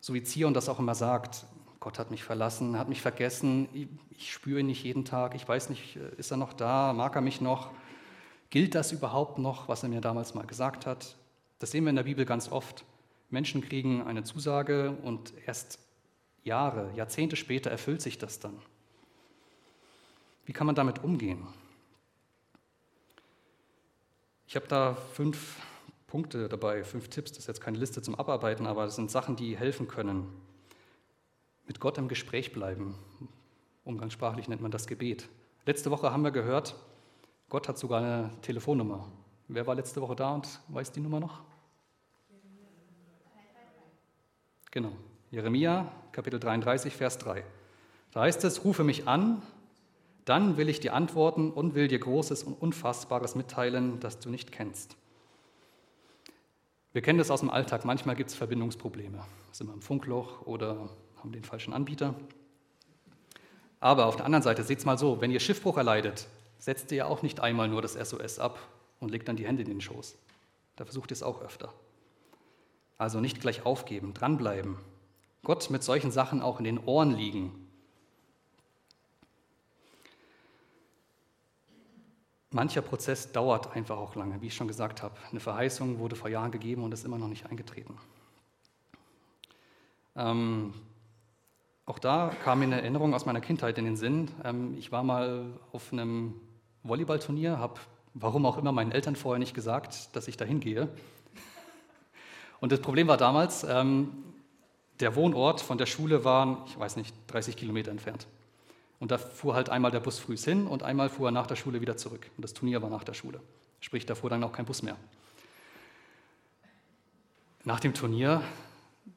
So 0.00 0.14
wie 0.14 0.22
Zion 0.22 0.54
das 0.54 0.68
auch 0.68 0.78
immer 0.78 0.94
sagt, 0.94 1.44
Gott 1.78 1.98
hat 1.98 2.10
mich 2.10 2.24
verlassen, 2.24 2.78
hat 2.78 2.88
mich 2.88 3.00
vergessen, 3.00 3.68
ich, 3.72 3.88
ich 4.10 4.32
spüre 4.32 4.60
ihn 4.60 4.66
nicht 4.66 4.84
jeden 4.84 5.04
Tag, 5.04 5.34
ich 5.34 5.48
weiß 5.48 5.70
nicht, 5.70 5.96
äh, 5.96 6.14
ist 6.16 6.30
er 6.30 6.36
noch 6.36 6.52
da, 6.52 6.92
mag 6.92 7.14
er 7.14 7.22
mich 7.22 7.40
noch, 7.40 7.70
gilt 8.50 8.74
das 8.74 8.92
überhaupt 8.92 9.38
noch, 9.38 9.68
was 9.68 9.82
er 9.82 9.88
mir 9.88 10.00
damals 10.00 10.34
mal 10.34 10.46
gesagt 10.46 10.86
hat? 10.86 11.16
Das 11.58 11.70
sehen 11.70 11.84
wir 11.84 11.90
in 11.90 11.96
der 11.96 12.04
Bibel 12.04 12.24
ganz 12.24 12.50
oft. 12.50 12.84
Menschen 13.30 13.60
kriegen 13.60 14.02
eine 14.02 14.24
Zusage 14.24 14.96
und 15.02 15.32
erst 15.46 15.78
Jahre, 16.42 16.90
Jahrzehnte 16.96 17.36
später 17.36 17.70
erfüllt 17.70 18.02
sich 18.02 18.18
das 18.18 18.40
dann. 18.40 18.58
Wie 20.50 20.52
kann 20.52 20.66
man 20.66 20.74
damit 20.74 21.04
umgehen? 21.04 21.46
Ich 24.48 24.56
habe 24.56 24.66
da 24.66 24.96
fünf 24.96 25.62
Punkte 26.08 26.48
dabei, 26.48 26.82
fünf 26.82 27.08
Tipps. 27.08 27.30
Das 27.30 27.38
ist 27.38 27.46
jetzt 27.46 27.60
keine 27.60 27.78
Liste 27.78 28.02
zum 28.02 28.16
Abarbeiten, 28.16 28.66
aber 28.66 28.84
das 28.84 28.96
sind 28.96 29.12
Sachen, 29.12 29.36
die 29.36 29.56
helfen 29.56 29.86
können. 29.86 30.26
Mit 31.68 31.78
Gott 31.78 31.98
im 31.98 32.08
Gespräch 32.08 32.52
bleiben. 32.52 32.96
Umgangssprachlich 33.84 34.48
nennt 34.48 34.60
man 34.60 34.72
das 34.72 34.88
Gebet. 34.88 35.28
Letzte 35.66 35.92
Woche 35.92 36.10
haben 36.10 36.24
wir 36.24 36.32
gehört, 36.32 36.74
Gott 37.48 37.68
hat 37.68 37.78
sogar 37.78 38.00
eine 38.00 38.30
Telefonnummer. 38.42 39.06
Wer 39.46 39.68
war 39.68 39.76
letzte 39.76 40.00
Woche 40.00 40.16
da 40.16 40.34
und 40.34 40.48
weiß 40.66 40.90
die 40.90 41.00
Nummer 41.00 41.20
noch? 41.20 41.42
Genau. 44.72 44.90
Jeremia, 45.30 45.92
Kapitel 46.10 46.40
33, 46.40 46.96
Vers 46.96 47.18
3. 47.18 47.44
Da 48.10 48.22
heißt 48.22 48.42
es, 48.42 48.64
rufe 48.64 48.82
mich 48.82 49.06
an, 49.06 49.42
dann 50.24 50.56
will 50.56 50.68
ich 50.68 50.80
dir 50.80 50.94
antworten 50.94 51.50
und 51.50 51.74
will 51.74 51.88
dir 51.88 51.98
Großes 51.98 52.42
und 52.42 52.54
Unfassbares 52.54 53.34
mitteilen, 53.34 54.00
das 54.00 54.18
du 54.18 54.30
nicht 54.30 54.52
kennst. 54.52 54.96
Wir 56.92 57.02
kennen 57.02 57.18
das 57.18 57.30
aus 57.30 57.40
dem 57.40 57.50
Alltag. 57.50 57.84
Manchmal 57.84 58.16
gibt 58.16 58.30
es 58.30 58.36
Verbindungsprobleme. 58.36 59.24
Sind 59.52 59.68
wir 59.68 59.74
im 59.74 59.82
Funkloch 59.82 60.42
oder 60.46 60.90
haben 61.18 61.32
den 61.32 61.44
falschen 61.44 61.72
Anbieter. 61.72 62.14
Aber 63.78 64.06
auf 64.06 64.16
der 64.16 64.26
anderen 64.26 64.42
Seite, 64.42 64.62
seht 64.62 64.80
es 64.80 64.84
mal 64.84 64.98
so, 64.98 65.20
wenn 65.20 65.30
ihr 65.30 65.40
Schiffbruch 65.40 65.76
erleidet, 65.76 66.26
setzt 66.58 66.90
ihr 66.92 66.98
ja 66.98 67.04
auch 67.06 67.22
nicht 67.22 67.40
einmal 67.40 67.68
nur 67.68 67.80
das 67.80 67.94
SOS 67.94 68.38
ab 68.38 68.58
und 68.98 69.10
legt 69.10 69.28
dann 69.28 69.36
die 69.36 69.46
Hände 69.46 69.62
in 69.62 69.68
den 69.68 69.80
Schoß. 69.80 70.18
Da 70.76 70.84
versucht 70.84 71.10
ihr 71.10 71.14
es 71.14 71.22
auch 71.22 71.40
öfter. 71.40 71.72
Also 72.98 73.20
nicht 73.20 73.40
gleich 73.40 73.64
aufgeben, 73.64 74.12
dranbleiben. 74.12 74.76
Gott 75.42 75.70
mit 75.70 75.82
solchen 75.82 76.10
Sachen 76.10 76.42
auch 76.42 76.58
in 76.58 76.64
den 76.64 76.78
Ohren 76.78 77.14
liegen 77.14 77.69
Mancher 82.52 82.82
Prozess 82.82 83.30
dauert 83.30 83.76
einfach 83.76 83.96
auch 83.96 84.16
lange, 84.16 84.40
wie 84.42 84.48
ich 84.48 84.54
schon 84.54 84.66
gesagt 84.66 85.02
habe. 85.02 85.14
Eine 85.30 85.38
Verheißung 85.38 85.98
wurde 85.98 86.16
vor 86.16 86.28
Jahren 86.28 86.50
gegeben 86.50 86.82
und 86.82 86.92
ist 86.92 87.04
immer 87.04 87.18
noch 87.18 87.28
nicht 87.28 87.46
eingetreten. 87.46 87.96
Ähm, 90.16 90.74
auch 91.86 92.00
da 92.00 92.34
kam 92.44 92.58
mir 92.58 92.64
eine 92.66 92.80
Erinnerung 92.80 93.14
aus 93.14 93.24
meiner 93.24 93.40
Kindheit 93.40 93.78
in 93.78 93.84
den 93.84 93.96
Sinn. 93.96 94.30
Ähm, 94.42 94.76
ich 94.78 94.90
war 94.90 95.04
mal 95.04 95.46
auf 95.72 95.92
einem 95.92 96.34
Volleyballturnier, 96.82 97.58
habe, 97.58 97.78
warum 98.14 98.46
auch 98.46 98.58
immer, 98.58 98.72
meinen 98.72 98.90
Eltern 98.90 99.14
vorher 99.14 99.38
nicht 99.38 99.54
gesagt, 99.54 100.14
dass 100.16 100.26
ich 100.26 100.36
da 100.36 100.44
hingehe. 100.44 100.88
Und 102.60 102.72
das 102.72 102.80
Problem 102.80 103.06
war 103.06 103.16
damals, 103.16 103.64
ähm, 103.64 104.24
der 104.98 105.14
Wohnort 105.14 105.60
von 105.60 105.78
der 105.78 105.86
Schule 105.86 106.24
war, 106.24 106.64
ich 106.66 106.78
weiß 106.78 106.96
nicht, 106.96 107.14
30 107.28 107.56
Kilometer 107.56 107.90
entfernt. 107.90 108.26
Und 109.00 109.10
da 109.10 109.18
fuhr 109.18 109.54
halt 109.54 109.70
einmal 109.70 109.90
der 109.90 110.00
Bus 110.00 110.18
früh 110.18 110.36
hin 110.36 110.66
und 110.66 110.82
einmal 110.82 111.08
fuhr 111.08 111.28
er 111.28 111.32
nach 111.32 111.46
der 111.46 111.56
Schule 111.56 111.80
wieder 111.80 111.96
zurück. 111.96 112.30
Und 112.36 112.42
das 112.42 112.52
Turnier 112.52 112.82
war 112.82 112.90
nach 112.90 113.02
der 113.02 113.14
Schule. 113.14 113.40
Sprich, 113.80 114.04
da 114.04 114.14
fuhr 114.14 114.28
dann 114.28 114.44
auch 114.44 114.52
kein 114.52 114.66
Bus 114.66 114.82
mehr. 114.82 114.96
Nach 117.64 117.80
dem 117.80 117.94
Turnier 117.94 118.42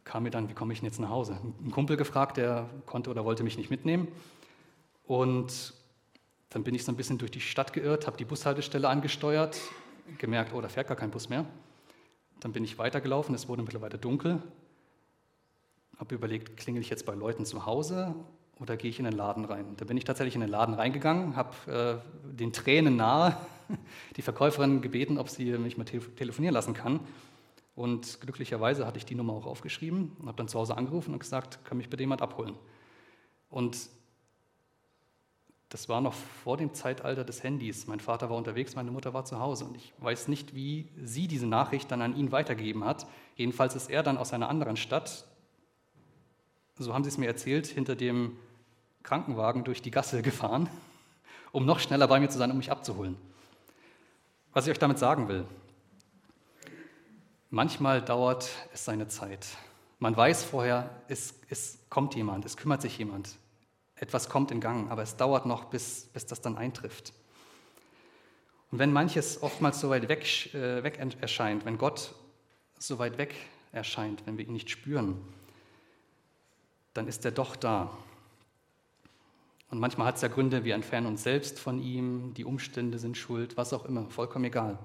kam 0.05 0.23
mir 0.23 0.29
dann, 0.31 0.49
wie 0.49 0.53
komme 0.53 0.71
ich 0.71 0.79
denn 0.79 0.87
jetzt 0.87 0.99
nach 0.99 1.09
Hause? 1.09 1.37
Ein 1.61 1.71
Kumpel 1.71 1.97
gefragt, 1.97 2.37
der 2.37 2.69
konnte 2.85 3.09
oder 3.09 3.25
wollte 3.25 3.43
mich 3.43 3.57
nicht 3.57 3.69
mitnehmen. 3.69 4.07
Und 5.05 5.73
dann 6.49 6.63
bin 6.63 6.73
ich 6.75 6.85
so 6.85 6.91
ein 6.91 6.95
bisschen 6.95 7.17
durch 7.17 7.31
die 7.31 7.41
Stadt 7.41 7.73
geirrt, 7.73 8.07
habe 8.07 8.15
die 8.15 8.25
Bushaltestelle 8.25 8.87
angesteuert, 8.87 9.59
gemerkt, 10.17 10.53
oh, 10.53 10.61
da 10.61 10.69
fährt 10.69 10.87
gar 10.87 10.95
kein 10.95 11.11
Bus 11.11 11.27
mehr. 11.27 11.45
Dann 12.39 12.53
bin 12.53 12.63
ich 12.63 12.77
weitergelaufen, 12.77 13.35
es 13.35 13.49
wurde 13.49 13.63
mittlerweile 13.63 13.97
dunkel. 13.97 14.41
Habe 15.97 16.15
überlegt, 16.15 16.55
klingel 16.55 16.81
ich 16.81 16.89
jetzt 16.89 17.05
bei 17.05 17.13
Leuten 17.13 17.45
zu 17.45 17.65
Hause 17.65 18.15
oder 18.59 18.77
gehe 18.77 18.89
ich 18.89 18.99
in 18.99 19.05
den 19.05 19.13
Laden 19.13 19.45
rein? 19.45 19.65
Da 19.77 19.85
bin 19.85 19.97
ich 19.97 20.03
tatsächlich 20.03 20.35
in 20.35 20.41
den 20.41 20.49
Laden 20.49 20.75
reingegangen, 20.75 21.35
habe 21.35 22.01
äh, 22.03 22.31
den 22.31 22.53
Tränen 22.53 22.95
nahe 22.95 23.37
die 24.15 24.21
Verkäuferin 24.21 24.81
gebeten, 24.81 25.17
ob 25.17 25.29
sie 25.29 25.57
mich 25.57 25.77
mal 25.77 25.85
te 25.85 25.99
telefonieren 25.99 26.53
lassen 26.53 26.73
kann. 26.73 26.99
Und 27.75 28.21
glücklicherweise 28.21 28.85
hatte 28.85 28.97
ich 28.99 29.05
die 29.05 29.15
Nummer 29.15 29.33
auch 29.33 29.47
aufgeschrieben 29.47 30.15
und 30.19 30.27
habe 30.27 30.37
dann 30.37 30.47
zu 30.47 30.59
Hause 30.59 30.77
angerufen 30.77 31.13
und 31.13 31.19
gesagt, 31.19 31.65
kann 31.65 31.77
mich 31.77 31.89
bitte 31.89 32.03
jemand 32.03 32.21
abholen? 32.21 32.55
Und 33.49 33.89
das 35.73 35.89
war 35.89 36.01
noch 36.01 36.13
vor 36.13 36.57
dem 36.57 36.75
Zeitalter 36.75 37.23
des 37.23 37.41
Handys. 37.41 37.87
Mein 37.87 37.99
Vater 37.99 38.29
war 38.29 38.37
unterwegs, 38.37 38.75
meine 38.75 38.91
Mutter 38.91 39.15
war 39.15 39.25
zu 39.25 39.39
Hause. 39.39 39.65
Und 39.65 39.75
ich 39.75 39.91
weiß 39.97 40.27
nicht, 40.27 40.53
wie 40.53 40.87
sie 41.03 41.27
diese 41.27 41.47
Nachricht 41.47 41.89
dann 41.89 42.03
an 42.03 42.15
ihn 42.15 42.31
weitergegeben 42.31 42.83
hat. 42.83 43.07
Jedenfalls 43.35 43.75
ist 43.75 43.89
er 43.89 44.03
dann 44.03 44.17
aus 44.17 44.33
einer 44.33 44.49
anderen 44.49 44.77
Stadt, 44.77 45.25
so 46.79 46.93
haben 46.93 47.03
sie 47.03 47.09
es 47.09 47.17
mir 47.17 47.27
erzählt, 47.27 47.67
hinter 47.67 47.95
dem 47.95 48.37
Krankenwagen 49.03 49.63
durch 49.63 49.81
die 49.81 49.91
Gasse 49.91 50.21
gefahren, 50.21 50.69
um 51.51 51.65
noch 51.65 51.79
schneller 51.79 52.07
bei 52.07 52.19
mir 52.19 52.29
zu 52.29 52.37
sein, 52.37 52.51
um 52.51 52.57
mich 52.57 52.71
abzuholen. 52.71 53.15
Was 54.53 54.65
ich 54.65 54.71
euch 54.71 54.79
damit 54.79 54.99
sagen 54.99 55.27
will, 55.27 55.45
manchmal 57.49 58.01
dauert 58.01 58.49
es 58.73 58.85
seine 58.85 59.07
Zeit. 59.07 59.47
Man 59.99 60.15
weiß 60.17 60.43
vorher, 60.43 60.89
es, 61.07 61.35
es 61.49 61.79
kommt 61.89 62.15
jemand, 62.15 62.45
es 62.45 62.57
kümmert 62.57 62.81
sich 62.81 62.97
jemand, 62.97 63.35
etwas 63.95 64.29
kommt 64.29 64.51
in 64.51 64.59
Gang, 64.59 64.91
aber 64.91 65.01
es 65.01 65.15
dauert 65.15 65.45
noch, 65.45 65.65
bis, 65.65 66.07
bis 66.13 66.25
das 66.25 66.41
dann 66.41 66.57
eintrifft. 66.57 67.13
Und 68.71 68.79
wenn 68.79 68.91
manches 68.91 69.41
oftmals 69.43 69.79
so 69.79 69.89
weit 69.91 70.09
weg, 70.09 70.53
äh, 70.55 70.83
weg 70.83 70.99
erscheint, 71.21 71.63
wenn 71.63 71.77
Gott 71.77 72.15
so 72.79 72.97
weit 72.97 73.17
weg 73.17 73.35
erscheint, 73.71 74.25
wenn 74.25 74.37
wir 74.37 74.45
ihn 74.45 74.53
nicht 74.53 74.69
spüren, 74.69 75.21
dann 76.93 77.07
ist 77.07 77.25
er 77.25 77.31
doch 77.31 77.55
da. 77.55 77.89
Und 79.69 79.79
manchmal 79.79 80.07
hat 80.07 80.17
es 80.17 80.21
ja 80.21 80.27
Gründe, 80.27 80.63
wir 80.63 80.75
entfernen 80.75 81.07
uns 81.07 81.23
selbst 81.23 81.59
von 81.59 81.81
ihm, 81.81 82.33
die 82.35 82.45
Umstände 82.45 82.99
sind 82.99 83.17
schuld, 83.17 83.57
was 83.57 83.73
auch 83.73 83.85
immer, 83.85 84.09
vollkommen 84.09 84.45
egal. 84.45 84.77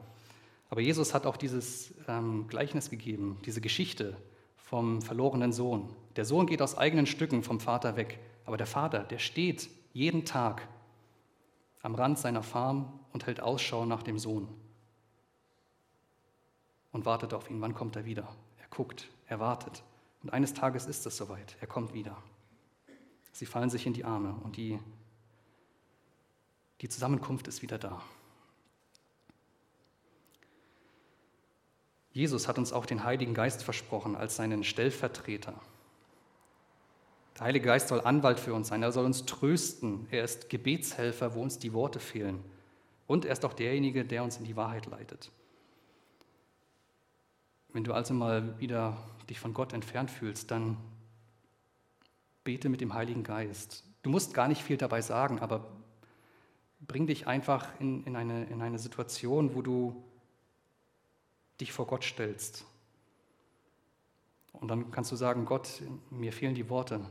Aber 0.71 0.81
Jesus 0.81 1.15
hat 1.15 1.27
auch 1.27 1.37
dieses 1.37 1.95
ähm, 2.09 2.47
Gleichnis 2.49 2.91
gegeben, 2.91 3.39
diese 3.45 3.61
Geschichte 3.61 4.17
vom 4.57 5.03
verlorenen 5.03 5.53
Sohn. 5.53 5.95
Der 6.17 6.25
Sohn 6.25 6.47
geht 6.47 6.63
aus 6.63 6.77
eigenen 6.77 7.07
Stücken 7.07 7.43
vom 7.43 7.61
Vater 7.61 7.97
weg, 7.97 8.19
aber 8.45 8.57
der 8.57 8.67
Vater, 8.67 9.01
der 9.01 9.19
steht 9.19 9.69
jeden 9.93 10.25
Tag 10.25 10.67
am 11.83 11.95
Rand 11.95 12.19
seiner 12.19 12.43
Farm 12.43 12.99
und 13.13 13.27
hält 13.27 13.41
Ausschau 13.41 13.85
nach 13.87 14.03
dem 14.03 14.19
Sohn 14.19 14.49
und 16.93 17.07
wartet 17.07 17.35
auf 17.35 17.51
ihn. 17.51 17.61
Wann 17.61 17.75
kommt 17.75 17.97
er 17.97 18.05
wieder? 18.05 18.29
Er 18.59 18.69
guckt, 18.71 19.09
er 19.27 19.41
wartet. 19.41 19.83
Und 20.23 20.33
eines 20.33 20.55
Tages 20.55 20.87
ist 20.87 21.07
es 21.07 21.17
soweit. 21.17 21.57
Er 21.61 21.67
kommt 21.67 21.95
wieder. 21.95 22.17
Sie 23.33 23.47
fallen 23.47 23.71
sich 23.71 23.87
in 23.87 23.93
die 23.93 24.05
Arme 24.05 24.35
und 24.43 24.57
die, 24.57 24.79
die 26.81 26.89
Zusammenkunft 26.89 27.47
ist 27.47 27.63
wieder 27.63 27.79
da. 27.79 28.03
Jesus 32.13 32.49
hat 32.49 32.59
uns 32.59 32.73
auch 32.73 32.85
den 32.85 33.05
Heiligen 33.05 33.33
Geist 33.33 33.63
versprochen 33.63 34.17
als 34.17 34.35
seinen 34.35 34.65
Stellvertreter. 34.65 35.55
Der 37.37 37.47
Heilige 37.47 37.67
Geist 37.67 37.87
soll 37.87 38.01
Anwalt 38.01 38.41
für 38.41 38.55
uns 38.55 38.67
sein, 38.67 38.83
er 38.83 38.91
soll 38.91 39.05
uns 39.05 39.25
trösten, 39.25 40.09
er 40.11 40.25
ist 40.25 40.51
Gebetshelfer, 40.51 41.37
wo 41.37 41.43
uns 41.43 41.61
die 41.61 41.73
Worte 41.73 42.01
fehlen. 42.01 42.43
Und 43.07 43.25
er 43.25 43.33
ist 43.33 43.45
auch 43.45 43.53
derjenige, 43.53 44.05
der 44.05 44.25
uns 44.25 44.39
in 44.39 44.45
die 44.45 44.57
Wahrheit 44.57 44.87
leitet. 44.87 45.31
Wenn 47.73 47.85
du 47.85 47.93
also 47.93 48.15
mal 48.15 48.59
wieder 48.59 48.97
dich 49.29 49.41
von 49.41 49.55
Gott 49.55 49.73
entfernt 49.73 50.11
fühlst, 50.11 50.51
dann 50.51 50.77
bete 52.45 52.69
mit 52.69 52.81
dem 52.81 52.95
Heiligen 52.95 53.23
Geist. 53.23 53.85
Du 54.03 54.11
musst 54.11 54.35
gar 54.35 54.49
nicht 54.49 54.63
viel 54.63 54.77
dabei 54.77 55.03
sagen, 55.03 55.41
aber 55.41 55.69
bring 56.81 57.07
dich 57.07 57.27
einfach 57.27 57.69
in, 57.81 58.05
in, 58.05 58.17
eine, 58.17 58.45
in 58.45 58.63
eine 58.63 58.79
Situation, 58.79 59.55
wo 59.55 59.63
du 59.63 60.03
dich 61.61 61.73
vor 61.73 61.87
Gott 61.87 62.05
stellst. 62.05 62.65
Und 64.53 64.69
dann 64.69 64.91
kannst 64.91 65.13
du 65.13 65.17
sagen, 65.17 65.45
Gott, 65.45 65.83
mir 66.11 66.33
fehlen 66.33 66.55
die 66.55 66.69
Worte, 66.69 67.05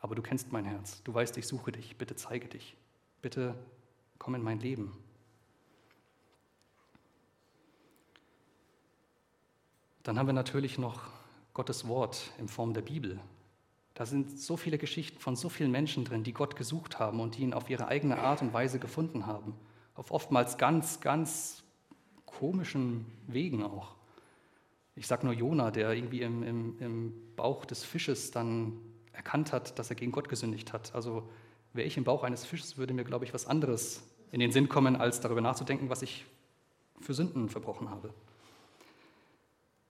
aber 0.00 0.14
du 0.14 0.22
kennst 0.22 0.52
mein 0.52 0.64
Herz. 0.64 1.02
Du 1.04 1.14
weißt, 1.14 1.36
ich 1.36 1.46
suche 1.46 1.72
dich. 1.72 1.96
Bitte 1.96 2.16
zeige 2.16 2.48
dich. 2.48 2.76
Bitte 3.20 3.54
komm 4.18 4.34
in 4.34 4.42
mein 4.42 4.60
Leben. 4.60 4.96
Dann 10.02 10.18
haben 10.18 10.26
wir 10.26 10.32
natürlich 10.32 10.78
noch 10.78 11.02
Gottes 11.54 11.86
Wort 11.86 12.30
in 12.38 12.48
Form 12.48 12.74
der 12.74 12.82
Bibel. 12.82 13.20
Da 13.94 14.06
sind 14.06 14.40
so 14.40 14.56
viele 14.56 14.78
Geschichten 14.78 15.18
von 15.18 15.36
so 15.36 15.48
vielen 15.48 15.70
Menschen 15.70 16.04
drin, 16.04 16.24
die 16.24 16.32
Gott 16.32 16.56
gesucht 16.56 16.98
haben 16.98 17.20
und 17.20 17.36
die 17.36 17.42
ihn 17.42 17.52
auf 17.52 17.68
ihre 17.68 17.88
eigene 17.88 18.18
Art 18.18 18.40
und 18.40 18.52
Weise 18.52 18.78
gefunden 18.78 19.26
haben. 19.26 19.54
Auf 19.94 20.10
oftmals 20.10 20.56
ganz, 20.56 21.00
ganz 21.00 21.62
komischen 22.24 23.06
Wegen 23.26 23.62
auch. 23.62 23.94
Ich 24.96 25.06
sage 25.06 25.26
nur 25.26 25.34
Jona, 25.34 25.70
der 25.70 25.92
irgendwie 25.92 26.22
im, 26.22 26.42
im, 26.42 26.78
im 26.80 27.34
Bauch 27.36 27.64
des 27.64 27.84
Fisches 27.84 28.30
dann 28.30 28.78
erkannt 29.12 29.52
hat, 29.52 29.78
dass 29.78 29.90
er 29.90 29.96
gegen 29.96 30.12
Gott 30.12 30.28
gesündigt 30.28 30.72
hat. 30.72 30.94
Also 30.94 31.28
wäre 31.74 31.86
ich 31.86 31.96
im 31.96 32.04
Bauch 32.04 32.24
eines 32.24 32.44
Fisches, 32.44 32.78
würde 32.78 32.94
mir, 32.94 33.04
glaube 33.04 33.24
ich, 33.24 33.34
was 33.34 33.46
anderes 33.46 34.02
in 34.30 34.40
den 34.40 34.52
Sinn 34.52 34.68
kommen, 34.68 34.96
als 34.96 35.20
darüber 35.20 35.42
nachzudenken, 35.42 35.90
was 35.90 36.02
ich 36.02 36.24
für 37.00 37.12
Sünden 37.14 37.50
verbrochen 37.50 37.90
habe. 37.90 38.14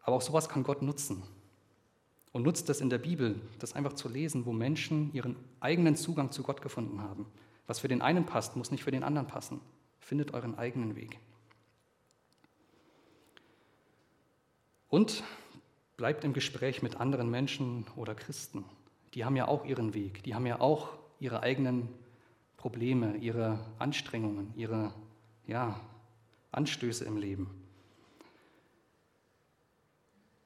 Aber 0.02 0.16
auch 0.16 0.22
sowas 0.22 0.48
kann 0.48 0.64
Gott 0.64 0.82
nutzen. 0.82 1.22
Und 2.32 2.44
nutzt 2.44 2.68
das 2.68 2.80
in 2.80 2.90
der 2.90 2.98
Bibel, 2.98 3.40
das 3.58 3.74
einfach 3.74 3.92
zu 3.92 4.08
lesen, 4.08 4.46
wo 4.46 4.52
Menschen 4.52 5.12
ihren 5.12 5.36
eigenen 5.60 5.96
Zugang 5.96 6.32
zu 6.32 6.42
Gott 6.42 6.62
gefunden 6.62 7.02
haben. 7.02 7.26
Was 7.66 7.80
für 7.80 7.88
den 7.88 8.02
einen 8.02 8.24
passt, 8.24 8.56
muss 8.56 8.70
nicht 8.70 8.82
für 8.82 8.90
den 8.90 9.02
anderen 9.02 9.26
passen. 9.26 9.60
Findet 10.00 10.34
euren 10.34 10.56
eigenen 10.58 10.96
Weg. 10.96 11.18
Und 14.88 15.22
bleibt 15.96 16.24
im 16.24 16.32
Gespräch 16.32 16.82
mit 16.82 16.96
anderen 16.96 17.30
Menschen 17.30 17.86
oder 17.96 18.14
Christen. 18.14 18.64
Die 19.14 19.24
haben 19.24 19.36
ja 19.36 19.46
auch 19.46 19.64
ihren 19.64 19.94
Weg, 19.94 20.22
die 20.22 20.34
haben 20.34 20.46
ja 20.46 20.60
auch 20.60 20.90
ihre 21.20 21.42
eigenen 21.42 21.88
Probleme, 22.56 23.16
ihre 23.16 23.58
Anstrengungen, 23.78 24.52
ihre 24.56 24.92
ja, 25.46 25.80
Anstöße 26.50 27.04
im 27.04 27.16
Leben. 27.16 27.61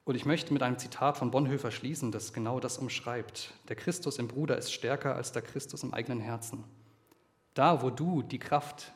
Und 0.07 0.14
ich 0.14 0.25
möchte 0.25 0.53
mit 0.53 0.62
einem 0.62 0.79
Zitat 0.79 1.19
von 1.19 1.33
Bonhoeffer 1.33 1.73
schließen, 1.73 2.12
das 2.12 2.33
genau 2.33 2.61
das 2.61 2.79
umschreibt. 2.79 3.53
Der 3.69 3.75
Christus 3.75 4.21
im 4.21 4.29
Bruder 4.29 4.57
ist 4.57 4.73
stärker 4.73 5.16
als 5.16 5.33
der 5.33 5.42
Christus 5.42 5.83
im 5.83 5.92
eigenen 5.92 6.21
Herzen. 6.21 6.62
Da, 7.55 7.83
wo 7.83 7.90
du 7.90 8.23
die 8.23 8.38
Kraft, 8.38 8.92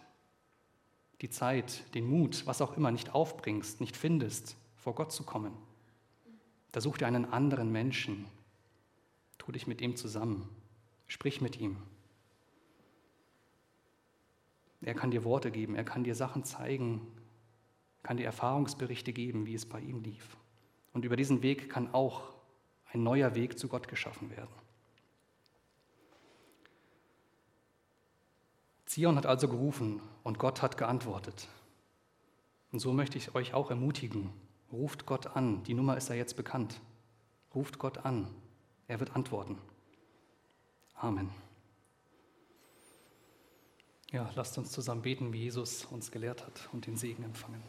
die 1.20 1.28
Zeit, 1.28 1.82
den 1.96 2.06
Mut, 2.06 2.46
was 2.46 2.62
auch 2.62 2.76
immer 2.76 2.92
nicht 2.92 3.12
aufbringst, 3.12 3.80
nicht 3.80 3.96
findest, 3.96 4.56
vor 4.76 4.94
Gott 4.94 5.10
zu 5.10 5.24
kommen. 5.24 5.52
Da 6.70 6.80
such 6.80 6.98
dir 6.98 7.08
einen 7.08 7.24
anderen 7.32 7.72
Menschen. 7.72 8.26
Tu 9.36 9.50
dich 9.50 9.66
mit 9.66 9.80
ihm 9.80 9.96
zusammen. 9.96 10.48
Sprich 11.08 11.40
mit 11.40 11.58
ihm. 11.58 11.76
Er 14.80 14.94
kann 14.94 15.10
dir 15.10 15.24
Worte 15.24 15.50
geben, 15.50 15.74
er 15.74 15.84
kann 15.84 16.04
dir 16.04 16.14
Sachen 16.14 16.44
zeigen, 16.44 17.04
kann 18.04 18.16
dir 18.16 18.26
Erfahrungsberichte 18.26 19.12
geben, 19.12 19.44
wie 19.46 19.54
es 19.54 19.66
bei 19.66 19.80
ihm 19.80 20.04
lief. 20.04 20.36
Und 20.92 21.04
über 21.04 21.16
diesen 21.16 21.42
Weg 21.42 21.70
kann 21.70 21.92
auch 21.94 22.22
ein 22.92 23.02
neuer 23.02 23.34
Weg 23.34 23.58
zu 23.58 23.68
Gott 23.68 23.88
geschaffen 23.88 24.30
werden. 24.30 24.50
Zion 28.86 29.16
hat 29.16 29.26
also 29.26 29.48
gerufen 29.48 30.02
und 30.24 30.38
Gott 30.38 30.62
hat 30.62 30.76
geantwortet. 30.76 31.46
Und 32.72 32.80
so 32.80 32.92
möchte 32.92 33.18
ich 33.18 33.34
euch 33.34 33.54
auch 33.54 33.70
ermutigen, 33.70 34.32
Ruft 34.72 35.06
Gott 35.06 35.26
an. 35.36 35.62
Die 35.64 35.74
Nummer 35.74 35.96
ist 35.96 36.08
ja 36.08 36.14
jetzt 36.14 36.36
bekannt. 36.36 36.80
Ruft 37.54 37.78
Gott 37.78 37.98
an. 37.98 38.28
Er 38.86 39.00
wird 39.00 39.16
antworten. 39.16 39.58
Amen. 40.94 41.30
Ja, 44.12 44.30
lasst 44.34 44.58
uns 44.58 44.70
zusammen 44.70 45.02
beten, 45.02 45.32
wie 45.32 45.42
Jesus 45.42 45.84
uns 45.84 46.10
gelehrt 46.10 46.44
hat 46.44 46.68
und 46.72 46.86
den 46.86 46.96
Segen 46.96 47.22
empfangen. 47.24 47.62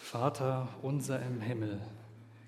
Vater 0.00 0.68
unser 0.82 1.20
im 1.22 1.40
Himmel, 1.40 1.80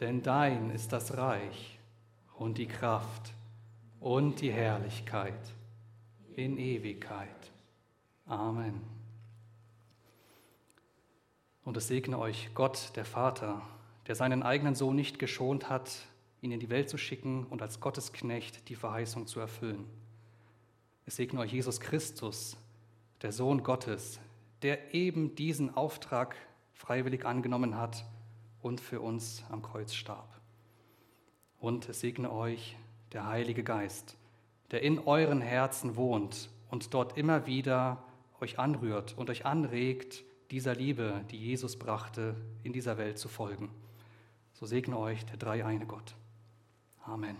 Denn 0.00 0.22
dein 0.22 0.70
ist 0.70 0.92
das 0.92 1.18
Reich 1.18 1.78
und 2.38 2.56
die 2.56 2.66
Kraft 2.66 3.34
und 4.00 4.40
die 4.40 4.50
Herrlichkeit 4.50 5.38
in 6.34 6.56
Ewigkeit. 6.56 7.28
Amen. 8.24 8.80
Und 11.64 11.76
es 11.76 11.88
segne 11.88 12.18
euch 12.18 12.50
Gott, 12.54 12.92
der 12.96 13.04
Vater, 13.04 13.60
der 14.06 14.14
seinen 14.14 14.42
eigenen 14.42 14.74
Sohn 14.74 14.96
nicht 14.96 15.18
geschont 15.18 15.68
hat, 15.68 15.90
ihn 16.40 16.52
in 16.52 16.60
die 16.60 16.70
Welt 16.70 16.88
zu 16.88 16.96
schicken 16.96 17.44
und 17.44 17.60
als 17.60 17.80
Gottesknecht 17.80 18.70
die 18.70 18.76
Verheißung 18.76 19.26
zu 19.26 19.38
erfüllen. 19.38 19.84
Es 21.04 21.16
segne 21.16 21.40
euch 21.40 21.52
Jesus 21.52 21.78
Christus, 21.78 22.56
der 23.20 23.32
Sohn 23.32 23.62
Gottes, 23.62 24.18
der 24.62 24.94
eben 24.94 25.34
diesen 25.34 25.76
Auftrag 25.76 26.36
freiwillig 26.72 27.26
angenommen 27.26 27.76
hat 27.76 28.06
und 28.62 28.80
für 28.80 29.00
uns 29.00 29.42
am 29.50 29.62
Kreuz 29.62 29.94
starb. 29.94 30.40
Und 31.58 31.88
es 31.88 32.00
segne 32.00 32.32
euch 32.32 32.76
der 33.12 33.26
Heilige 33.26 33.62
Geist, 33.62 34.16
der 34.70 34.82
in 34.82 34.98
euren 34.98 35.40
Herzen 35.40 35.96
wohnt 35.96 36.50
und 36.70 36.94
dort 36.94 37.16
immer 37.16 37.46
wieder 37.46 38.02
euch 38.40 38.58
anrührt 38.58 39.16
und 39.16 39.28
euch 39.30 39.44
anregt, 39.44 40.24
dieser 40.50 40.74
Liebe, 40.74 41.24
die 41.30 41.38
Jesus 41.38 41.78
brachte, 41.78 42.34
in 42.64 42.72
dieser 42.72 42.98
Welt 42.98 43.18
zu 43.18 43.28
folgen. 43.28 43.70
So 44.52 44.66
segne 44.66 44.98
euch 44.98 45.24
der 45.26 45.36
dreieine 45.36 45.86
Gott. 45.86 46.14
Amen. 47.04 47.36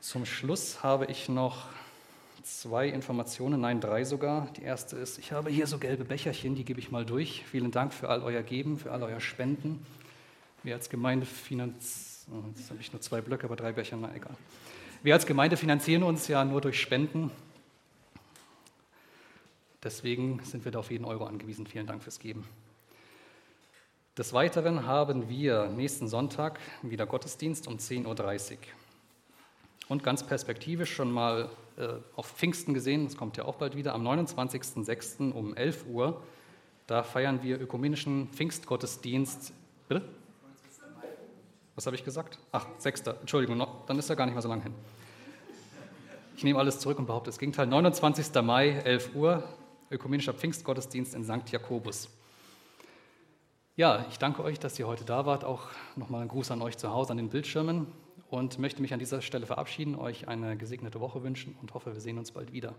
Zum 0.00 0.24
Schluss 0.24 0.82
habe 0.82 1.06
ich 1.06 1.28
noch 1.28 1.66
zwei 2.56 2.88
Informationen, 2.88 3.60
nein, 3.60 3.80
drei 3.80 4.04
sogar. 4.04 4.48
Die 4.56 4.62
erste 4.62 4.96
ist, 4.96 5.18
ich 5.18 5.32
habe 5.32 5.50
hier 5.50 5.66
so 5.66 5.78
gelbe 5.78 6.04
Becherchen, 6.04 6.54
die 6.54 6.64
gebe 6.64 6.80
ich 6.80 6.90
mal 6.90 7.04
durch. 7.04 7.44
Vielen 7.46 7.70
Dank 7.70 7.92
für 7.92 8.08
all 8.08 8.22
euer 8.22 8.42
Geben, 8.42 8.78
für 8.78 8.90
all 8.90 9.02
euer 9.02 9.20
Spenden. 9.20 9.84
Wir 10.62 10.74
als 10.74 10.88
Gemeinde 10.88 11.26
finanzieren, 11.26 12.42
oh, 12.44 12.48
jetzt 12.56 12.70
habe 12.70 12.80
ich 12.80 12.92
nur 12.92 13.00
zwei 13.00 13.20
Blöcke, 13.20 13.44
aber 13.44 13.56
drei 13.56 13.72
Becher, 13.72 13.96
na 13.96 14.14
egal. 14.14 14.34
Wir 15.02 15.14
als 15.14 15.26
Gemeinde 15.26 15.56
finanzieren 15.56 16.02
uns 16.02 16.26
ja 16.26 16.44
nur 16.44 16.60
durch 16.60 16.80
Spenden. 16.80 17.30
Deswegen 19.82 20.42
sind 20.42 20.64
wir 20.64 20.72
da 20.72 20.80
auf 20.80 20.90
jeden 20.90 21.04
Euro 21.04 21.24
angewiesen. 21.24 21.66
Vielen 21.66 21.86
Dank 21.86 22.02
fürs 22.02 22.18
Geben. 22.18 22.44
Des 24.16 24.32
Weiteren 24.32 24.84
haben 24.84 25.28
wir 25.28 25.68
nächsten 25.68 26.08
Sonntag 26.08 26.58
wieder 26.82 27.06
Gottesdienst 27.06 27.68
um 27.68 27.76
10.30 27.76 28.52
Uhr. 28.52 28.58
Und 29.86 30.02
ganz 30.02 30.26
perspektivisch 30.26 30.92
schon 30.92 31.12
mal 31.12 31.48
auf 32.16 32.26
Pfingsten 32.26 32.74
gesehen, 32.74 33.04
das 33.04 33.16
kommt 33.16 33.36
ja 33.36 33.44
auch 33.44 33.56
bald 33.56 33.76
wieder, 33.76 33.94
am 33.94 34.06
29.06. 34.06 35.32
um 35.32 35.54
11 35.54 35.86
Uhr, 35.88 36.22
da 36.86 37.02
feiern 37.02 37.42
wir 37.42 37.60
ökumenischen 37.60 38.28
Pfingstgottesdienst. 38.28 39.52
Bitte? 39.88 40.08
Was 41.74 41.86
habe 41.86 41.94
ich 41.94 42.04
gesagt? 42.04 42.38
Ach, 42.50 42.66
6. 42.78 43.02
Entschuldigung, 43.20 43.64
dann 43.86 43.98
ist 43.98 44.10
er 44.10 44.16
gar 44.16 44.26
nicht 44.26 44.34
mehr 44.34 44.42
so 44.42 44.48
lang 44.48 44.62
hin. 44.62 44.74
Ich 46.36 46.44
nehme 46.44 46.58
alles 46.58 46.80
zurück 46.80 46.98
und 46.98 47.06
behaupte 47.06 47.30
das 47.30 47.38
Gegenteil. 47.38 47.66
29. 47.66 48.34
Mai, 48.42 48.70
11 48.70 49.14
Uhr, 49.14 49.44
ökumenischer 49.90 50.34
Pfingstgottesdienst 50.34 51.14
in 51.14 51.24
St. 51.24 51.50
Jakobus. 51.50 52.08
Ja, 53.76 54.06
ich 54.10 54.18
danke 54.18 54.42
euch, 54.42 54.58
dass 54.58 54.78
ihr 54.78 54.88
heute 54.88 55.04
da 55.04 55.26
wart. 55.26 55.44
Auch 55.44 55.68
nochmal 55.94 56.22
ein 56.22 56.28
Gruß 56.28 56.50
an 56.50 56.62
euch 56.62 56.76
zu 56.76 56.90
Hause 56.90 57.12
an 57.12 57.16
den 57.18 57.28
Bildschirmen 57.28 57.86
und 58.30 58.58
möchte 58.58 58.82
mich 58.82 58.92
an 58.92 58.98
dieser 58.98 59.22
Stelle 59.22 59.46
verabschieden, 59.46 59.94
euch 59.94 60.28
eine 60.28 60.56
gesegnete 60.56 61.00
Woche 61.00 61.22
wünschen 61.22 61.56
und 61.60 61.74
hoffe, 61.74 61.92
wir 61.94 62.00
sehen 62.00 62.18
uns 62.18 62.32
bald 62.32 62.52
wieder. 62.52 62.74